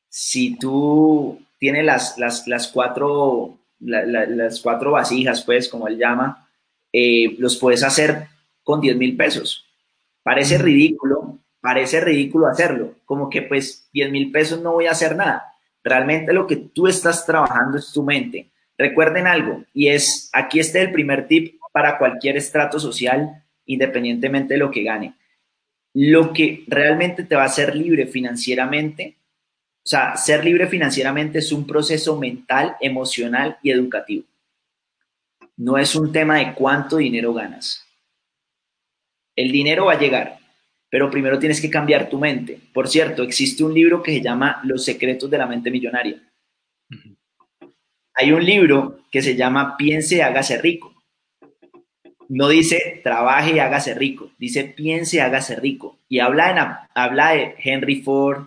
[0.09, 6.49] si tú tienes las, las, cuatro, las cuatro vasijas, pues, como él llama,
[6.93, 8.27] eh, los puedes hacer
[8.63, 9.67] con 10 mil pesos.
[10.23, 15.17] Parece ridículo, parece ridículo hacerlo, como que pues 10 mil pesos no voy a hacer
[15.17, 15.55] nada.
[15.83, 18.51] Realmente lo que tú estás trabajando es tu mente.
[18.79, 24.59] Recuerden algo, y es, aquí está el primer tip para cualquier estrato social, independientemente de
[24.59, 25.15] lo que gane.
[25.95, 29.17] Lo que realmente te va a hacer libre financieramente,
[29.85, 34.25] o sea, ser libre financieramente es un proceso mental, emocional y educativo.
[35.57, 37.85] No es un tema de cuánto dinero ganas.
[39.37, 40.39] El dinero va a llegar,
[40.91, 42.59] pero primero tienes que cambiar tu mente.
[42.73, 46.23] Por cierto, existe un libro que se llama Los secretos de la mente millonaria.
[48.15, 50.93] Hay un libro que se llama Piense hágase rico.
[52.29, 55.99] No dice trabaje y hágase rico, dice piense hágase rico.
[56.09, 58.47] Y habla, habla de Henry Ford,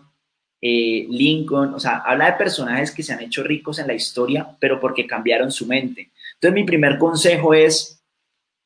[0.62, 4.48] eh, Lincoln, o sea, habla de personajes que se han hecho ricos en la historia,
[4.60, 6.10] pero porque cambiaron su mente.
[6.34, 8.04] Entonces, mi primer consejo es,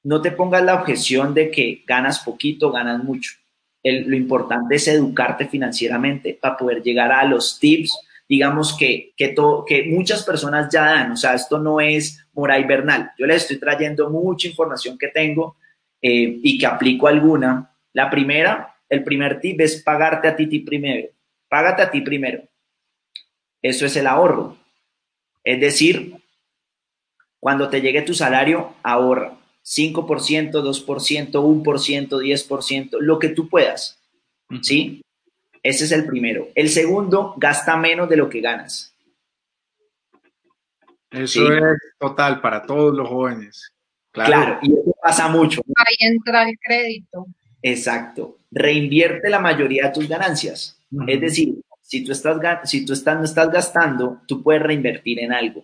[0.04, 3.32] no te pongas la objeción de que ganas poquito, ganas mucho.
[3.84, 7.98] lo importante es educarte financieramente para poder llegar a los tips
[8.30, 9.34] digamos, que, que,
[9.68, 11.12] que muchas personas ya dan.
[11.12, 13.12] O sea, esto no es Moray Bernal.
[13.18, 15.58] Yo les estoy trayendo mucha información que tengo
[16.00, 17.76] eh, y que aplico alguna.
[17.92, 21.10] La primera, el primer tip es pagarte a ti, ti primero.
[21.50, 22.44] Págate a ti primero.
[23.64, 24.56] Eso es el ahorro.
[25.44, 26.16] Es decir,
[27.42, 29.39] Cuando te llegue tu salario, ahorra
[29.70, 34.00] 5%, 2%, 1%, 10%, lo que tú puedas.
[34.64, 35.04] ¿Sí?
[35.62, 36.48] Ese es el primero.
[36.56, 38.96] El segundo, gasta menos de lo que ganas.
[41.12, 43.72] Eso es total para todos los jóvenes.
[44.12, 45.62] Claro, y eso pasa mucho.
[45.76, 47.28] Ahí entra el crédito.
[47.62, 48.38] Exacto.
[48.50, 50.80] Reinvierte la mayoría de tus ganancias.
[51.08, 55.32] Es decir, si tú, estás, si tú estás, no estás gastando, tú puedes reinvertir en
[55.32, 55.64] algo.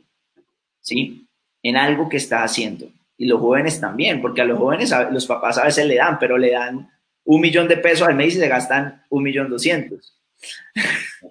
[0.82, 1.28] ¿Sí?
[1.64, 2.88] En algo que estás haciendo.
[3.18, 6.38] Y los jóvenes también, porque a los jóvenes los papás a veces le dan, pero
[6.38, 6.92] le dan
[7.24, 10.22] un millón de pesos al mes y se gastan un millón doscientos.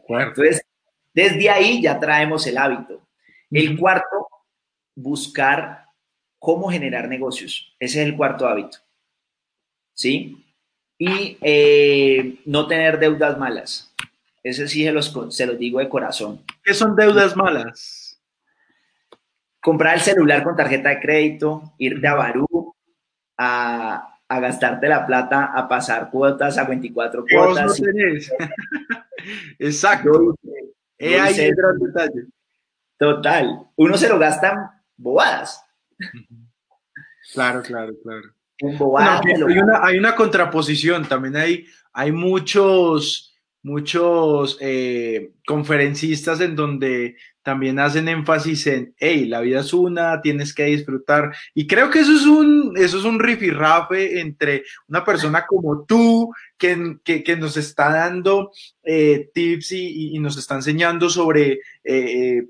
[0.09, 0.65] Entonces,
[1.13, 3.07] desde ahí ya traemos el hábito.
[3.51, 4.29] El cuarto,
[4.97, 5.87] buscar
[6.39, 7.75] cómo generar negocios.
[7.79, 8.79] Ese es el cuarto hábito.
[9.93, 10.45] ¿Sí?
[10.99, 13.95] Y eh, no tener deudas malas.
[14.43, 16.43] Ese sí se los, se los digo de corazón.
[16.63, 18.04] ¿Qué son deudas malas?
[19.65, 22.75] Comprar el celular con tarjeta de crédito, irte a Barú,
[23.39, 27.81] a, a gastarte la plata, a pasar cuotas a 24 cuotas.
[29.59, 30.35] Exacto.
[30.99, 32.27] detalle.
[32.99, 33.67] Total.
[33.77, 35.65] Uno se lo gasta bobadas.
[37.33, 38.35] Claro, claro, claro.
[38.59, 39.23] En bobadas.
[39.25, 47.79] hay, una, hay, una, contraposición, también hay, hay muchos, muchos eh, conferencistas en donde también
[47.79, 51.33] hacen énfasis en, hey, la vida es una, tienes que disfrutar.
[51.55, 56.33] Y creo que eso es un, eso es un rifirrafe entre una persona como tú,
[56.59, 58.51] que, que, nos está dando
[58.83, 62.47] eh, tips y, y, nos está enseñando sobre eh,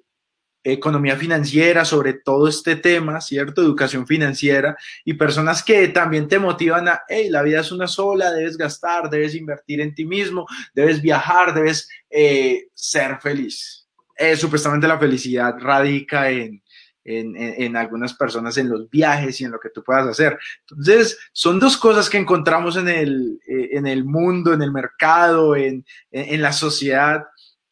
[0.63, 3.63] economía financiera, sobre todo este tema, ¿cierto?
[3.63, 8.33] Educación financiera y personas que también te motivan a, hey, la vida es una sola,
[8.33, 13.84] debes gastar, debes invertir en ti mismo, debes viajar, debes eh, ser feliz.
[14.17, 16.63] Eh, supuestamente la felicidad radica en,
[17.05, 20.39] en, en, algunas personas en los viajes y en lo que tú puedas hacer.
[20.61, 25.57] Entonces, son dos cosas que encontramos en el, eh, en el mundo, en el mercado,
[25.57, 27.25] en, en la sociedad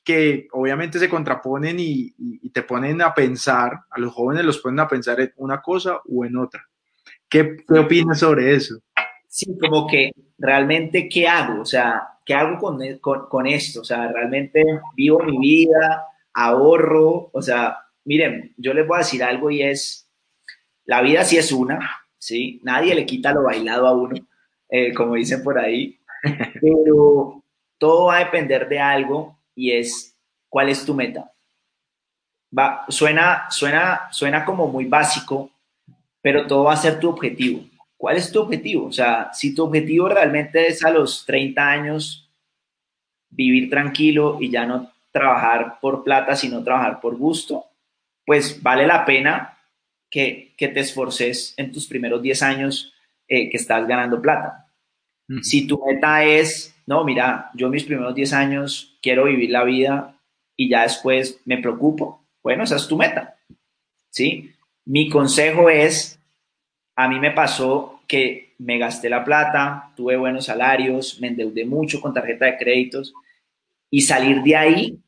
[0.05, 2.13] que obviamente se contraponen y,
[2.51, 6.25] te ponen a pensar, a los jóvenes los ponen a pensar en una cosa o
[6.25, 6.69] en otra.
[7.29, 8.79] ¿Qué, qué opinas sobre eso?
[9.27, 11.63] Sí, como que realmente, ¿qué hago?
[11.63, 13.81] O sea, ¿qué hago con, con, con esto?
[13.81, 14.63] O sea, realmente
[14.95, 20.09] vivo mi vida, ahorro, o sea, miren, yo les voy a decir algo y es,
[20.85, 22.61] la vida sí es una, ¿sí?
[22.63, 24.17] Nadie le quita lo bailado a uno,
[24.69, 25.99] eh, como dicen por ahí,
[26.61, 27.43] pero
[27.79, 30.17] todo va a depender de algo y es
[30.49, 31.33] ¿cuál es tu meta?
[32.57, 35.51] Va, suena, suena, suena como muy básico,
[36.21, 37.65] pero todo va a ser tu objetivo.
[37.97, 38.87] ¿Cuál es tu objetivo?
[38.87, 42.31] O sea, si tu objetivo realmente es a los 30 años
[43.31, 47.67] vivir tranquilo y ya no trabajar por plata, sino trabajar por gusto,
[48.27, 49.59] pues vale la pena
[50.11, 52.95] que, te esforces en tus primeros 10 años
[53.29, 54.69] eh, que estás ganando plata.
[55.41, 60.15] Si tu meta es, no, mira, yo mis primeros 10 años quiero vivir la vida
[60.57, 62.23] y ya después me preocupo.
[62.43, 63.37] Bueno, esa es tu meta.
[64.11, 64.53] ¿Sí?
[64.85, 66.21] Mi consejo es,
[66.97, 72.01] a mí me pasó que me gasté la plata, tuve buenos salarios, me endeudé mucho
[72.01, 73.15] con tarjeta de créditos
[73.93, 74.99] y salir de ahí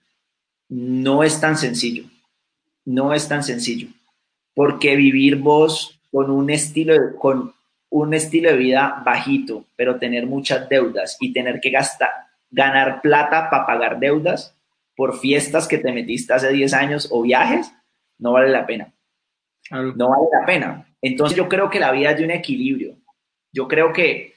[0.68, 2.04] no es tan sencillo.
[2.84, 3.88] No es tan sencillo.
[4.54, 7.54] Porque vivir vos con un estilo de, con
[7.88, 12.10] un estilo de vida bajito, pero tener muchas deudas y tener que gastar,
[12.50, 14.54] ganar plata para pagar deudas
[14.94, 17.72] por fiestas que te metiste hace 10 años o viajes,
[18.18, 18.92] no vale la pena.
[19.70, 20.86] No vale la pena.
[21.00, 22.96] Entonces yo creo que la vida es de un equilibrio.
[23.50, 24.34] Yo creo que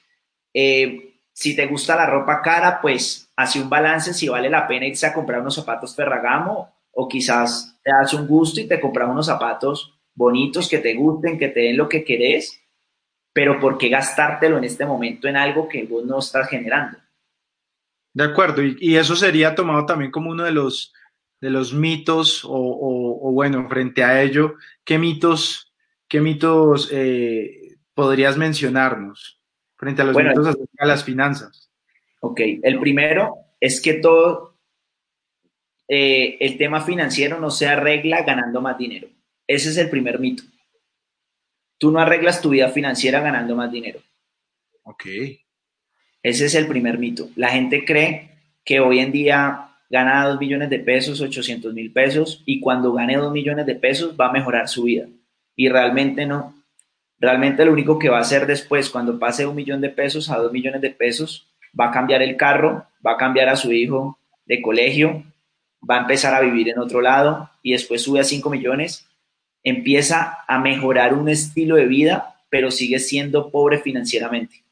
[0.54, 4.88] eh, si te gusta la ropa cara, pues hace un balance si vale la pena
[4.88, 9.10] irse a comprar unos zapatos Ferragamo o quizás te das un gusto y te compras
[9.10, 12.60] unos zapatos bonitos que te gusten, que te den lo que querés,
[13.32, 16.98] pero ¿por qué gastártelo en este momento en algo que vos no estás generando?
[18.12, 20.92] De acuerdo, y, eso sería tomado también como uno de los,
[21.40, 25.72] de los mitos, o, bueno, frente a ello, ¿qué mitos,
[26.08, 29.40] qué mitos eh, podrías mencionarnos
[29.76, 31.67] frente a los mitos acerca de las finanzas?
[32.20, 34.58] Ok, el primero es que todo
[35.88, 39.08] eh, el tema financiero no se arregla ganando más dinero.
[39.48, 40.44] Ese es el primer mito.
[41.78, 44.02] Tú no arreglas tu vida financiera ganando más dinero.
[44.84, 45.06] Ok.
[46.24, 47.30] Ese es el primer mito.
[47.36, 48.32] La gente cree
[48.66, 53.16] que hoy en día gana 2 millones de pesos, 800 mil pesos, y cuando gane
[53.16, 55.08] 2 millones de pesos va a mejorar su vida.
[55.56, 56.56] Y realmente no.
[57.20, 60.38] Realmente lo único que va a hacer después, cuando pase un millón de pesos a
[60.38, 61.47] 2 millones de pesos,
[61.80, 65.24] va a cambiar el carro, va a cambiar a su hijo de colegio,
[65.90, 69.08] va a empezar a vivir en otro lado y después sube a 5 millones
[69.64, 74.64] empieza a mejorar un estilo de vida, pero sigue siendo pobre financieramente.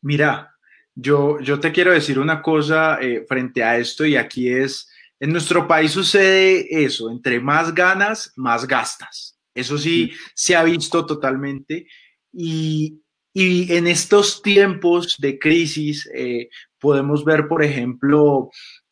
[0.00, 0.54] Mira,
[0.94, 5.32] yo, yo te quiero decir una cosa eh, frente a esto y aquí es, en
[5.32, 9.38] nuestro país sucede eso, entre más ganas, más gastas.
[9.54, 11.86] Eso sí, se ha visto totalmente.
[12.32, 13.02] Y,
[13.32, 18.50] y en estos tiempos de crisis eh, podemos ver, por ejemplo,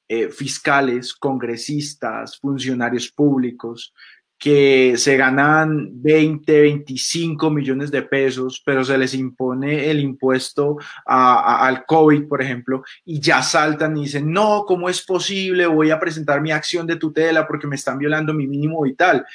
[0.09, 3.93] eh, fiscales, congresistas, funcionarios públicos
[4.41, 11.85] que se ganan 20, 25 millones de pesos, pero se les impone el impuesto al
[11.85, 15.67] COVID, por ejemplo, y ya saltan y dicen, no, ¿cómo es posible?
[15.67, 19.27] Voy a presentar mi acción de tutela porque me están violando mi mínimo vital.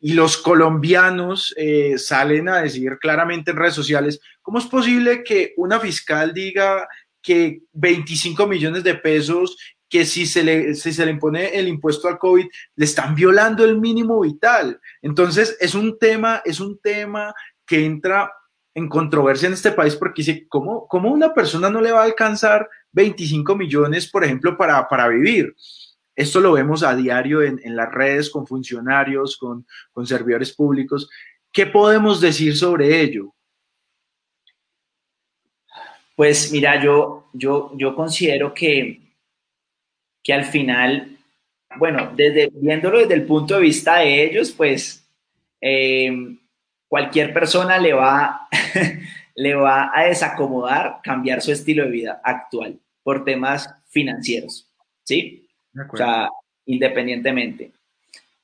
[0.00, 5.52] Y los colombianos eh, salen a decir claramente en redes sociales, ¿cómo es posible que
[5.56, 6.88] una fiscal diga
[7.22, 9.56] que 25 millones de pesos,
[9.88, 12.46] que si se le, se le impone el impuesto al COVID,
[12.76, 14.80] le están violando el mínimo vital?
[15.02, 17.34] Entonces, es un tema, es un tema
[17.66, 18.32] que entra
[18.74, 22.04] en controversia en este país porque dice, ¿cómo, cómo una persona no le va a
[22.04, 25.54] alcanzar 25 millones, por ejemplo, para, para vivir?
[26.20, 29.64] Esto lo vemos a diario en, las redes con funcionarios, con,
[30.04, 31.08] servidores públicos.
[31.50, 33.32] ¿Qué podemos decir sobre ello?
[36.14, 39.00] Pues mira, yo, yo, yo considero que,
[40.22, 41.16] que al final,
[41.78, 45.08] bueno, desde, viéndolo desde el punto de vista de ellos, pues
[45.58, 46.36] eh,
[46.86, 48.46] cualquier persona le va,
[49.36, 54.70] le va a desacomodar cambiar su estilo de vida actual por temas financieros,
[55.02, 55.46] ¿sí?
[55.92, 56.28] O sea,
[56.66, 57.72] independientemente.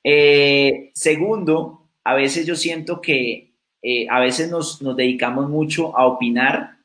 [0.03, 3.51] Eh, segundo, a veces yo siento que
[3.81, 6.77] eh, a veces nos, nos, dedicamos mucho a opinar,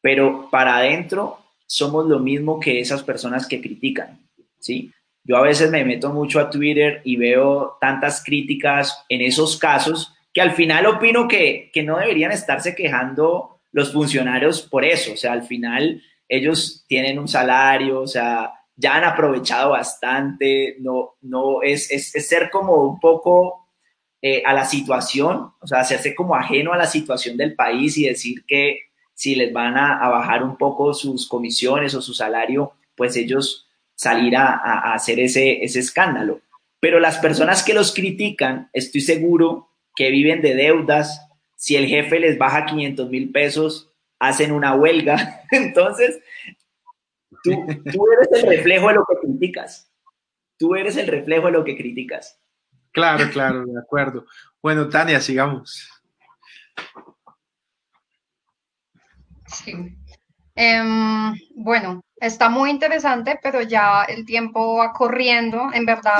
[0.00, 4.18] pero para adentro somos lo mismo que esas personas que critican,
[4.58, 4.92] ¿sí?
[5.22, 10.14] Yo a veces me meto mucho a Twitter y veo tantas críticas en esos casos
[10.32, 15.16] que al final opino que, que no deberían estarse quejando los funcionarios por eso, o
[15.16, 21.62] sea, al final ellos tienen un salario, o sea, ya han aprovechado bastante, no, no
[21.62, 23.68] es, es, ser como un poco
[24.22, 28.08] eh, a la situación, o sea, hacerse como ajeno a la situación del país y
[28.08, 28.80] decir que
[29.12, 34.34] si les van a, bajar un poco sus comisiones o su salario, pues ellos salir
[34.34, 36.40] a, a, hacer ese, ese escándalo.
[36.80, 42.18] Pero las personas que los critican, estoy seguro que viven de deudas, si el jefe
[42.18, 45.42] les baja 500 mil pesos, hacen una huelga.
[45.50, 46.20] Entonces,
[47.42, 47.52] Tú,
[48.12, 49.90] eres el reflejo de lo que criticas.
[50.58, 52.38] Tú eres el reflejo de lo que criticas.
[52.92, 54.26] Claro, claro, de acuerdo.
[54.62, 55.88] Bueno, Tania, sigamos.
[59.46, 59.74] Sí.
[60.54, 65.70] Em, bueno, está muy interesante, pero ya el tiempo va corriendo.
[65.72, 66.18] En verdad,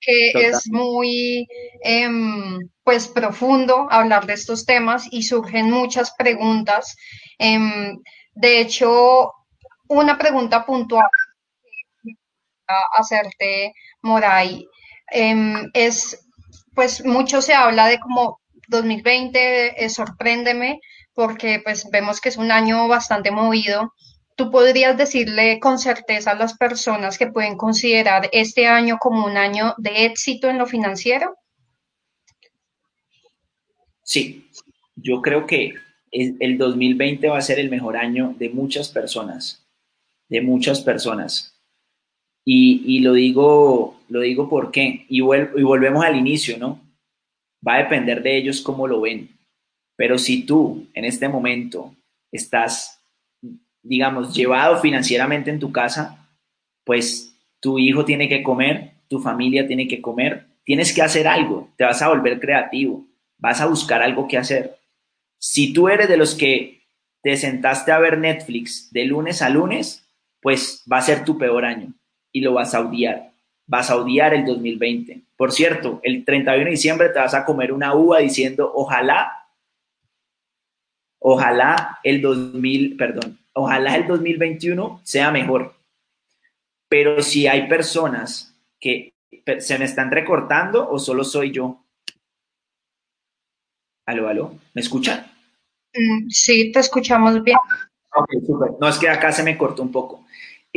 [0.00, 1.46] que es muy
[1.82, 6.96] em, pues profundo hablar de estos temas y surgen muchas preguntas.
[7.38, 7.98] Em,
[8.34, 9.32] de hecho,
[9.88, 11.08] una pregunta puntual
[12.68, 14.66] a hacerte, Moray,
[15.10, 16.26] em, es,
[16.74, 20.80] pues mucho se habla de como 2020, eh, sorpréndeme,
[21.14, 23.92] porque pues vemos que es un año bastante movido.
[24.36, 29.36] ¿Tú podrías decirle con certeza a las personas que pueden considerar este año como un
[29.36, 31.34] año de éxito en lo financiero?
[34.02, 34.48] Sí,
[34.94, 35.74] yo creo que
[36.12, 39.67] el 2020 va a ser el mejor año de muchas personas
[40.28, 41.54] de muchas personas.
[42.44, 44.70] Y, lo digo, lo digo por.
[44.74, 46.80] Y, y volvemos al inicio, ¿no?
[47.66, 49.28] Va a depender de ellos cómo lo ven.
[49.96, 51.94] Pero si tú en este momento
[52.32, 53.04] estás,
[53.82, 56.30] digamos, llevado financieramente en tu casa,
[56.84, 61.68] pues tu hijo tiene que comer, tu familia tiene que comer, tienes que hacer algo,
[61.76, 63.06] te vas a volver creativo,
[63.38, 64.78] vas a buscar algo que hacer.
[65.38, 66.82] Si tú eres de los que
[67.22, 70.07] te sentaste a ver Netflix de lunes a lunes,
[70.40, 71.92] pues va a ser tu peor año
[72.32, 73.32] y lo vas a odiar.
[73.66, 75.22] Vas a odiar el 2020.
[75.36, 79.46] Por cierto, el 31 de diciembre te vas a comer una uva diciendo, ojalá,
[81.18, 85.74] ojalá el 2000, perdón, ojalá el 2021 sea mejor.
[86.88, 89.12] Pero si hay personas que
[89.58, 91.84] se me están recortando o solo soy yo.
[94.06, 95.26] Aló, aló, ¿me escuchan?
[95.94, 97.58] Mm, sí, te escuchamos bien.
[98.14, 98.70] Ok, súper.
[98.80, 100.24] No, es que acá se me cortó un poco.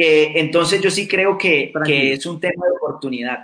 [0.04, 3.44] Eh, entonces yo sí creo que, es un tema de oportunidad.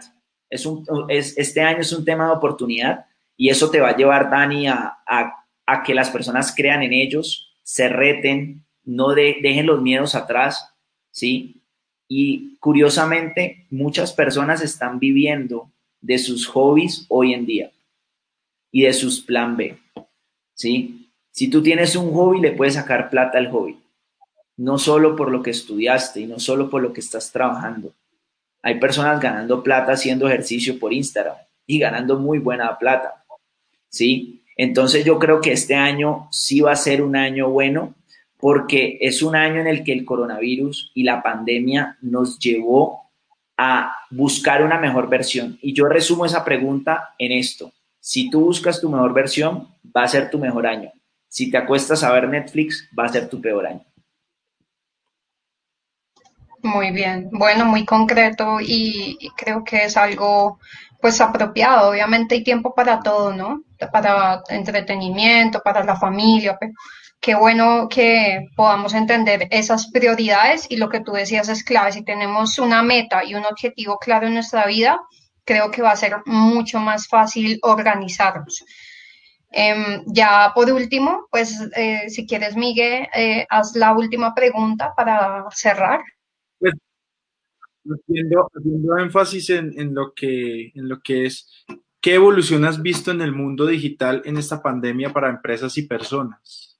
[0.49, 3.05] Es un, es, este año es un tema de oportunidad
[3.35, 4.95] y eso te va a llevar, Dani, a,
[5.85, 10.73] que las personas crean en ellos, se reten, no dejen los miedos atrás,
[11.11, 11.61] ¿sí?
[12.07, 15.69] Y curiosamente, muchas personas están viviendo
[16.01, 17.71] de sus hobbies hoy en día.
[18.71, 19.77] y de sus plan B.
[20.55, 21.11] ¿Sí?
[21.29, 23.77] Si tú tienes un hobby, le puedes sacar plata al hobby.
[24.57, 27.93] No solo por lo que estudiaste y no solo por lo que estás trabajando.
[28.61, 33.23] Hay personas ganando plata haciendo ejercicio por Instagram y ganando muy buena plata.
[33.89, 34.43] ¿Sí?
[34.55, 37.93] Entonces yo creo que este año sí va a ser un año bueno
[38.39, 43.07] porque es un año en el que el coronavirus y la pandemia nos llevó
[43.57, 45.57] a buscar una mejor versión.
[45.61, 47.71] Y yo resumo esa pregunta en esto.
[47.99, 50.91] Si tú buscas tu mejor versión, va a ser tu mejor año.
[51.27, 53.83] Si te acuestas a ver Netflix, va a ser tu peor año.
[56.63, 60.59] Muy bien, bueno, muy concreto y, creo que es algo
[61.01, 61.89] pues apropiado.
[61.91, 63.63] Obviamente hay tiempo para todo, ¿no?
[63.91, 66.57] Para entretenimiento, para la familia,
[67.19, 71.91] qué bueno que podamos entender esas prioridades y lo que tú decías es clave.
[71.91, 74.99] Si tenemos una meta y un objetivo claro en nuestra vida,
[75.45, 78.63] creo que va a ser mucho más fácil organizarnos.
[79.51, 85.45] Em, ya por último, pues eh, si quieres, Miguel, eh, haz la última pregunta para
[85.51, 86.01] cerrar.
[87.87, 91.65] Pues, haciendo, énfasis en, lo que, en lo que es,
[92.01, 96.77] ¿qué evolución has visto en el mundo digital en esta pandemia para empresas y personas?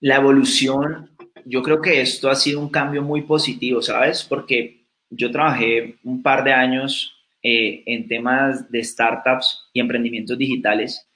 [0.00, 1.10] La evolución,
[1.44, 4.24] yo creo que esto ha sido un cambio muy positivo, ¿sabes?
[4.24, 7.12] Porque yo trabajé un par de años
[7.42, 11.08] eh, en temas de startups y emprendimientos digitales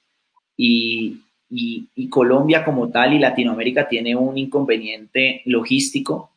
[0.57, 1.19] y,
[2.09, 6.31] Colombia como tal y Latinoamérica tiene un inconveniente logístico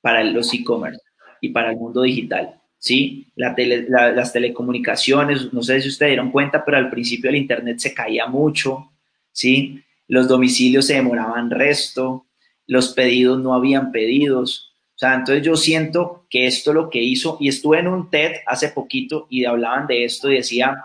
[0.00, 1.00] para los e-commerce
[1.40, 2.60] y para el mundo digital.
[2.80, 3.30] ¿sí?
[3.36, 8.26] las telecomunicaciones, no sé si ustedes dieron cuenta, pero al principio el Internet se caía
[8.26, 8.90] mucho,
[9.30, 9.84] ¿sí?
[10.08, 12.26] Los domicilios se demoraban resto,
[12.66, 17.36] los pedidos no habían pedidos, o sea, entonces yo siento que esto lo que hizo,
[17.40, 20.84] y estuve en un TED hace poquito y hablaban de esto y decía,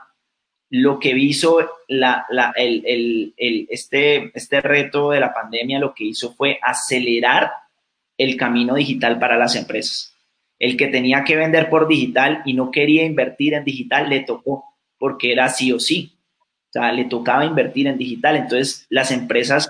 [0.69, 3.33] lo que hizo la, el,
[3.69, 7.51] este, este reto de la pandemia, lo que hizo fue acelerar
[8.17, 10.13] el camino digital para las empresas.
[10.59, 14.63] El que tenía que vender por digital y no quería invertir en digital, le tocó,
[14.97, 16.13] porque era sí o sí.
[16.69, 18.37] O sea, le tocaba invertir en digital.
[18.37, 19.69] Entonces, las empresas,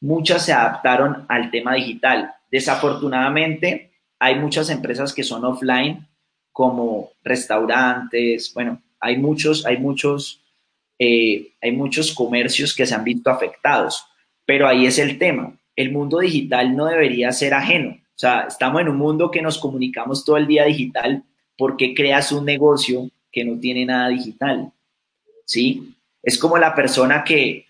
[0.00, 2.32] muchas se adaptaron al tema digital.
[2.50, 6.06] Desafortunadamente, hay muchas empresas que son offline,
[6.52, 10.42] como restaurantes, bueno, hay muchos, hay muchos,
[10.98, 14.06] eh, hay muchos comercios que se han visto afectados,
[14.46, 15.54] pero ahí es el tema.
[15.76, 17.90] El mundo digital no debería ser ajeno.
[17.90, 21.22] O sea, estamos en un mundo que nos comunicamos todo el día digital.
[21.56, 24.72] ¿Por qué creas un negocio que no tiene nada digital?
[25.44, 25.94] ¿Sí?
[26.22, 27.66] Es como la persona que,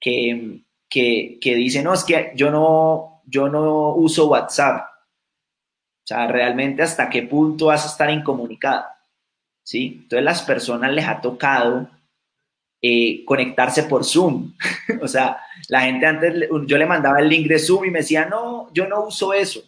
[0.00, 4.92] que, que, que dice, no, es que yo no, yo no uso WhatsApp
[6.02, 8.84] o sea, realmente hasta qué punto vas a estar incomunicado.
[9.62, 10.00] ¿Sí?
[10.02, 11.88] Entonces las personas les ha tocado
[12.82, 14.52] eh, conectarse por Zoom.
[15.00, 18.26] o sea, la gente antes, yo le mandaba el link de Zoom y me decía,
[18.26, 19.62] no, yo no uso eso.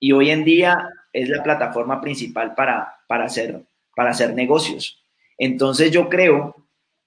[0.00, 3.62] Y hoy en día es la plataforma principal para, para, hacer,
[3.94, 5.04] para hacer negocios.
[5.38, 6.56] Entonces yo creo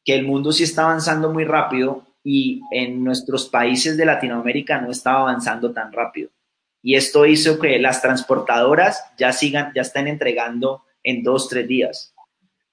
[0.06, 4.92] que el mundo sí está avanzando muy rápido y en nuestros países de Latinoamérica no
[4.92, 6.30] estaba avanzando tan rápido
[6.88, 12.14] y esto hizo que las transportadoras ya sigan, ya estén entregando en dos, tres días.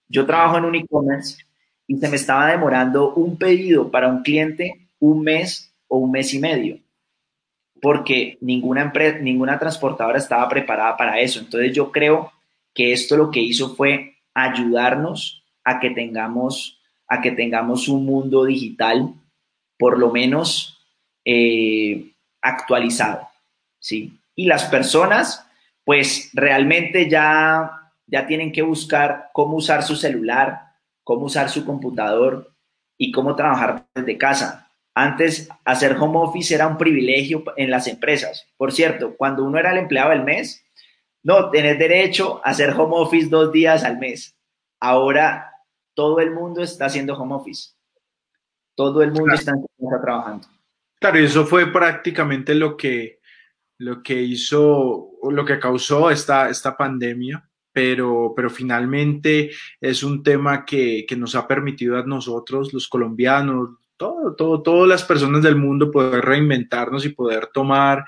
[0.08, 1.38] Yo trabajo en un e-commerce
[1.86, 6.32] y se me estaba demorando un pedido para un cliente un mes o un mes
[6.32, 6.78] y medio,
[7.80, 11.40] porque ninguna ninguna transportadora estaba preparada para eso.
[11.40, 12.32] Entonces yo creo
[12.72, 18.44] que esto lo que hizo fue ayudarnos a que tengamos, a que tengamos un mundo
[18.44, 19.14] digital,
[19.78, 20.78] por lo menos
[21.24, 23.28] eh, actualizado.
[23.78, 24.18] ¿sí?
[24.34, 25.46] Y las personas,
[25.84, 30.63] pues realmente ya, ya tienen que buscar cómo usar su celular,
[31.04, 32.52] cómo usar su computador
[32.98, 34.70] y cómo trabajar desde casa.
[34.94, 38.46] Antes, hacer home office era un privilegio en las empresas.
[38.56, 40.64] Por cierto, cuando uno era el empleado del mes,
[41.22, 44.36] no, tenés derecho a hacer home office dos días al mes.
[44.80, 45.52] Ahora
[45.94, 47.70] todo el mundo está haciendo home office.
[48.76, 50.48] Todo el mundo está, está trabajando.
[51.00, 53.20] Claro, y eso fue prácticamente lo que
[53.78, 59.50] lo que hizo, lo que causó esta, esta pandemia, pero, pero finalmente
[59.80, 64.88] es un tema que, que nos ha permitido a nosotros, los colombianos, todo, todo, todas
[64.88, 68.04] las personas del mundo poder reinventarnos y poder tomar,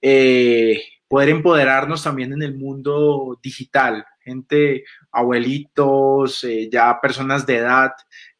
[0.00, 4.04] eh, poder empoderarnos también en el mundo digital.
[4.24, 7.92] Gente, abuelitos, eh, ya personas de edad,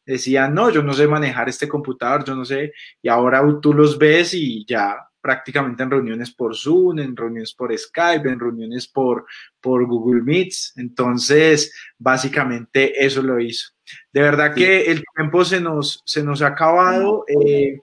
[0.06, 3.98] decían, no, yo no sé manejar este computador, yo no sé, y ahora tú los
[3.98, 9.24] ves y ya prácticamente en reuniones por Zoom, en reuniones por Skype, en reuniones por,
[9.60, 10.74] por Google Meets.
[10.76, 13.70] Entonces, básicamente eso lo hizo.
[14.12, 17.24] De verdad que el tiempo se nos, se nos ha acabado.
[17.28, 17.80] Eh,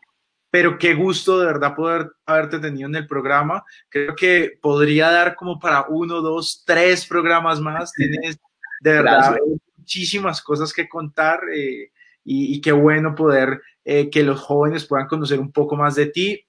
[0.51, 3.63] pero qué gusto de verdad poder haberte tenido en el programa.
[3.87, 7.91] Creo que podría dar como para uno, dos, tres programas más.
[7.93, 8.39] Tienes
[8.81, 9.37] de verdad
[9.77, 11.91] muchísimas cosas que contar eh,
[12.23, 16.45] y, qué bueno poder eh, que los jóvenes puedan conocer un poco más de ti.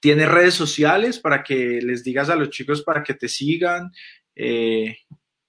[0.00, 3.90] ¿Tienes redes sociales para que les digas a los chicos para que te sigan?
[4.34, 4.96] Eh,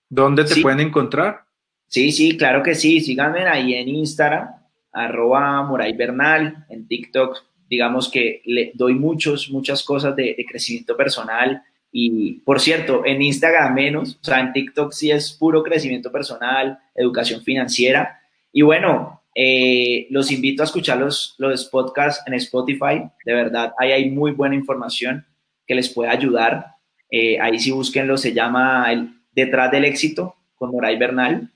[0.10, 1.42] ¿Dónde te pueden encontrar?
[1.88, 3.02] Sí, sí, claro que sí.
[3.02, 4.50] Síganme ahí en Instagram,
[4.92, 7.38] arroba Moray Bernal, en TikTok.
[7.70, 13.22] Digamos que le doy muchos, muchas cosas de, de crecimiento personal, y por cierto, en
[13.22, 18.20] Instagram menos, o sea, en TikTok sí es puro crecimiento personal, educación financiera.
[18.52, 21.38] Y bueno, eh, los invito a escuchar los,
[21.72, 23.04] podcasts en Spotify.
[23.24, 25.26] De verdad, ahí hay muy buena información
[25.66, 26.76] que les puede ayudar.
[27.10, 31.50] Eh, ahí sí búsquenlo, se llama el Detrás del Éxito con Moray Bernal.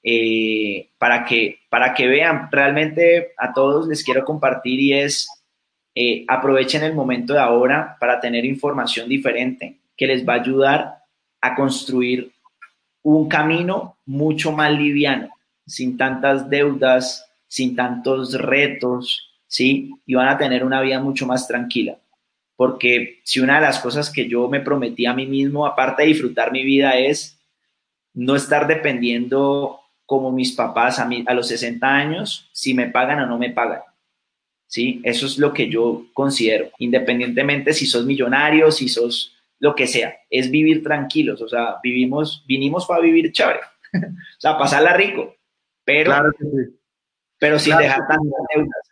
[0.00, 5.28] Eh, para, que, para que vean, realmente a todos les quiero compartir y es
[5.96, 10.98] eh, aprovechen el momento de ahora para tener información diferente que les va a ayudar
[11.40, 12.30] a construir
[13.02, 15.30] un camino mucho más liviano,
[15.66, 19.90] sin tantas deudas, sin tantos retos, ¿sí?
[20.06, 21.98] Y van a tener una vida mucho más tranquila.
[22.56, 26.08] Porque si una de las cosas que yo me prometí a mí mismo, aparte de
[26.08, 27.38] disfrutar mi vida, es
[28.12, 33.26] no estar dependiendo como mis papás a, a los 60 años, si me pagan o
[33.26, 33.80] no me pagan.
[34.74, 35.00] ¿sí?
[35.04, 40.16] Eso es lo que yo considero, independientemente si sos millonario, si sos lo que sea,
[40.28, 43.60] es vivir tranquilos, o sea, vivimos, vinimos para vivir chévere,
[43.94, 45.36] o sea, pasarla rico,
[45.84, 46.78] pero, claro que sí.
[47.38, 48.90] pero sin dejar tantas deudas.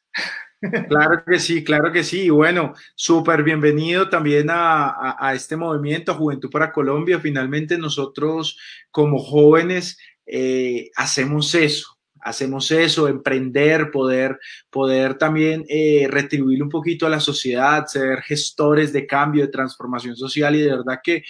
[0.88, 2.26] Claro que sí, claro que sí.
[2.26, 7.18] Y bueno, súper bienvenido también a, a, este movimiento, Juventud para Colombia.
[7.18, 8.56] Finalmente nosotros
[8.92, 14.38] como jóvenes eh, hacemos eso, hacemos eso, emprender, poder,
[14.70, 20.16] poder también eh, retribuir un poquito a la sociedad, ser gestores de cambio, de transformación
[20.16, 21.24] social y de verdad que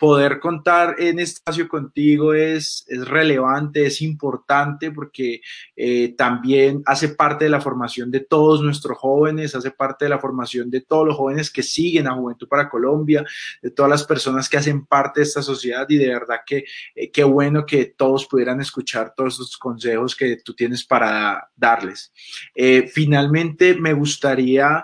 [0.00, 5.42] poder contar en este espacio contigo es, es relevante, es importante porque
[5.76, 10.18] eh, también hace parte de la formación de todos nuestros jóvenes, hace parte de la
[10.18, 13.26] formación de todos los jóvenes que siguen a Juventud para Colombia,
[13.60, 17.10] de todas las personas que hacen parte de esta sociedad y de verdad que eh,
[17.10, 22.10] qué bueno que todos pudieran escuchar todos estos consejos que tú tienes para darles.
[22.54, 24.82] Eh, finalmente, me gustaría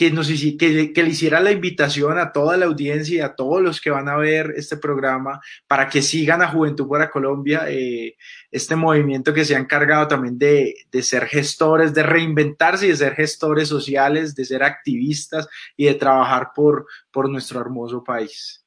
[0.00, 3.90] que, nos, le hiciera la invitación a toda la audiencia y a todos los que
[3.90, 8.16] van a ver este programa para que sigan a Juventud para Colombia, eh,
[8.50, 13.14] este movimiento que se ha encargado también de, ser gestores, de reinventarse y de ser
[13.14, 15.46] gestores sociales, de ser activistas
[15.76, 18.64] y de trabajar por, por nuestro hermoso país.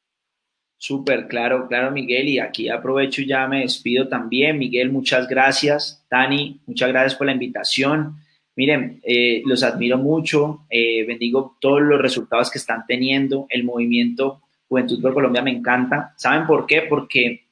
[0.77, 2.29] Súper, claro, claro, Miguel.
[2.29, 4.59] Y aquí aprovecho y ya me despido también.
[4.59, 6.05] Miguel, muchas gracias.
[6.09, 8.17] Tani, muchas gracias por la invitación.
[8.55, 13.47] Miren, eh, los admiro mucho, eh, bendigo todos los resultados que están teniendo.
[13.49, 16.13] El movimiento Juventud por Colombia me encanta.
[16.17, 16.83] ¿Saben por qué?
[16.83, 17.47] Porque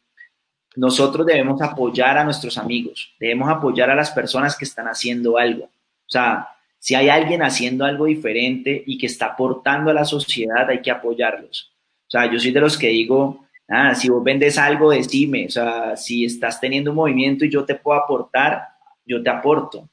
[0.75, 5.65] nosotros debemos apoyar a nuestros amigos, debemos apoyar a las personas que están haciendo algo.
[5.65, 6.47] O sea,
[6.79, 10.91] si hay alguien haciendo algo diferente y que está aportando a la sociedad, hay que
[10.91, 11.71] apoyarlos.
[12.07, 15.45] O sea, yo soy de los que digo, ah, si vos vendes algo, decime.
[15.45, 18.63] O sea, si estás teniendo un movimiento y yo te puedo aportar,
[19.05, 19.87] yo te aporto.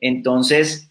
[0.00, 0.90] Entonces,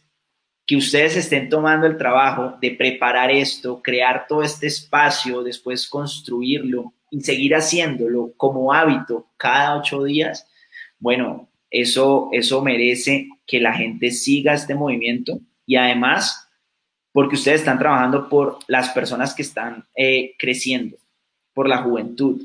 [0.65, 6.93] que ustedes estén tomando el trabajo de preparar esto, crear todo este espacio, después construirlo
[7.09, 10.47] y seguir haciéndolo como hábito cada ocho días,
[10.99, 16.49] bueno, eso, eso merece que la gente siga este movimiento y además
[17.11, 20.97] porque ustedes están trabajando por las personas que están eh, creciendo,
[21.53, 22.41] por la juventud,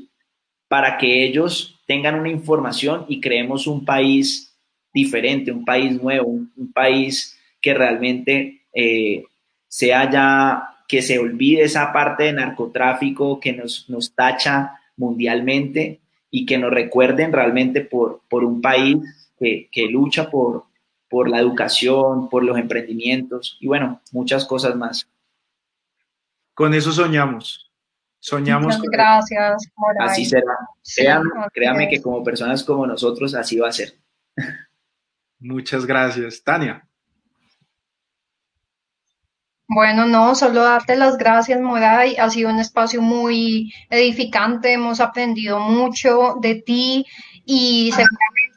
[0.67, 4.54] para que ellos tengan una información y creemos un país
[4.95, 9.25] diferente, un país nuevo, un, país que realmente eh,
[9.67, 15.99] sea ya, que se olvide esa parte de narcotráfico que nos, nos tacha mundialmente
[16.31, 18.97] y que nos recuerden realmente por, por un país
[19.37, 20.63] que, que lucha por,
[21.09, 25.07] por la educación, por los emprendimientos y bueno, muchas cosas más.
[26.53, 27.69] Con eso soñamos.
[28.19, 28.77] Soñamos.
[28.77, 29.71] Muchas gracias.
[29.99, 30.57] Así será.
[30.95, 33.93] créame, créame que como personas como nosotros así va a ser.
[35.39, 36.43] Muchas gracias.
[36.43, 36.87] Tania.
[39.67, 42.17] Bueno, no, solo darte las gracias, Moray.
[42.17, 47.05] Ha sido un espacio muy edificante, hemos aprendido mucho de ti
[47.45, 48.55] y seguramente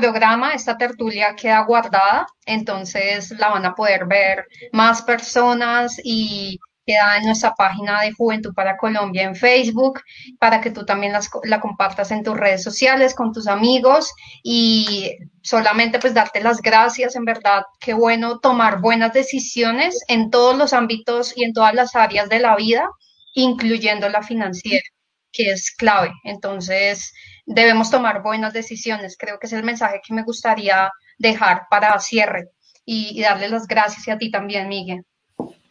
[0.00, 6.58] programa, esta tertulia queda guardada, entonces la van a poder ver más personas y
[6.90, 10.00] queda en nuestra página de Juventud para Colombia en Facebook,
[10.38, 11.12] para que tú también
[11.44, 14.12] la compartas en tus redes sociales con tus amigos
[14.42, 20.56] y solamente pues darte las gracias, en verdad, qué bueno tomar buenas decisiones en todos
[20.56, 22.88] los ámbitos y en todas las áreas de la vida,
[23.34, 24.84] incluyendo la financiera,
[25.32, 26.10] que es clave.
[26.24, 27.12] Entonces,
[27.46, 29.16] debemos tomar buenas decisiones.
[29.18, 32.48] Creo que es el mensaje que me gustaría dejar para cierre
[32.84, 35.04] y, y darle las gracias a ti también, Miguel.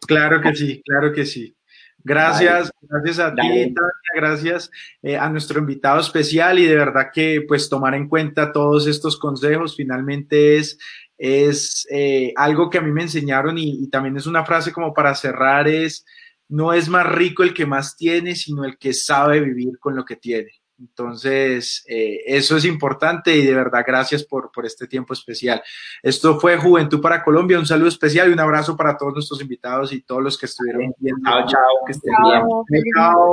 [0.09, 1.55] Claro que sí, claro que sí.
[2.03, 3.73] Gracias, gracias a ti, Tania,
[4.15, 4.71] gracias
[5.03, 9.19] eh, a nuestro invitado especial y de verdad que pues tomar en cuenta todos estos
[9.19, 10.79] consejos finalmente es,
[11.17, 14.93] es eh, algo que a mí me enseñaron y, y, también es una frase como
[14.93, 16.05] para cerrar es,
[16.47, 20.05] no es más rico el que más tiene, sino el que sabe vivir con lo
[20.05, 20.58] que tiene.
[20.79, 25.61] Entonces, eh, eso es importante y de verdad gracias por, por este tiempo especial.
[26.01, 27.59] Esto fue Juventud para Colombia.
[27.59, 30.93] Un saludo especial y un abrazo para todos nuestros invitados y todos los que estuvieron
[30.97, 31.29] viendo.
[31.29, 32.83] Chao, chao, que estén bien.
[32.95, 33.31] Chao.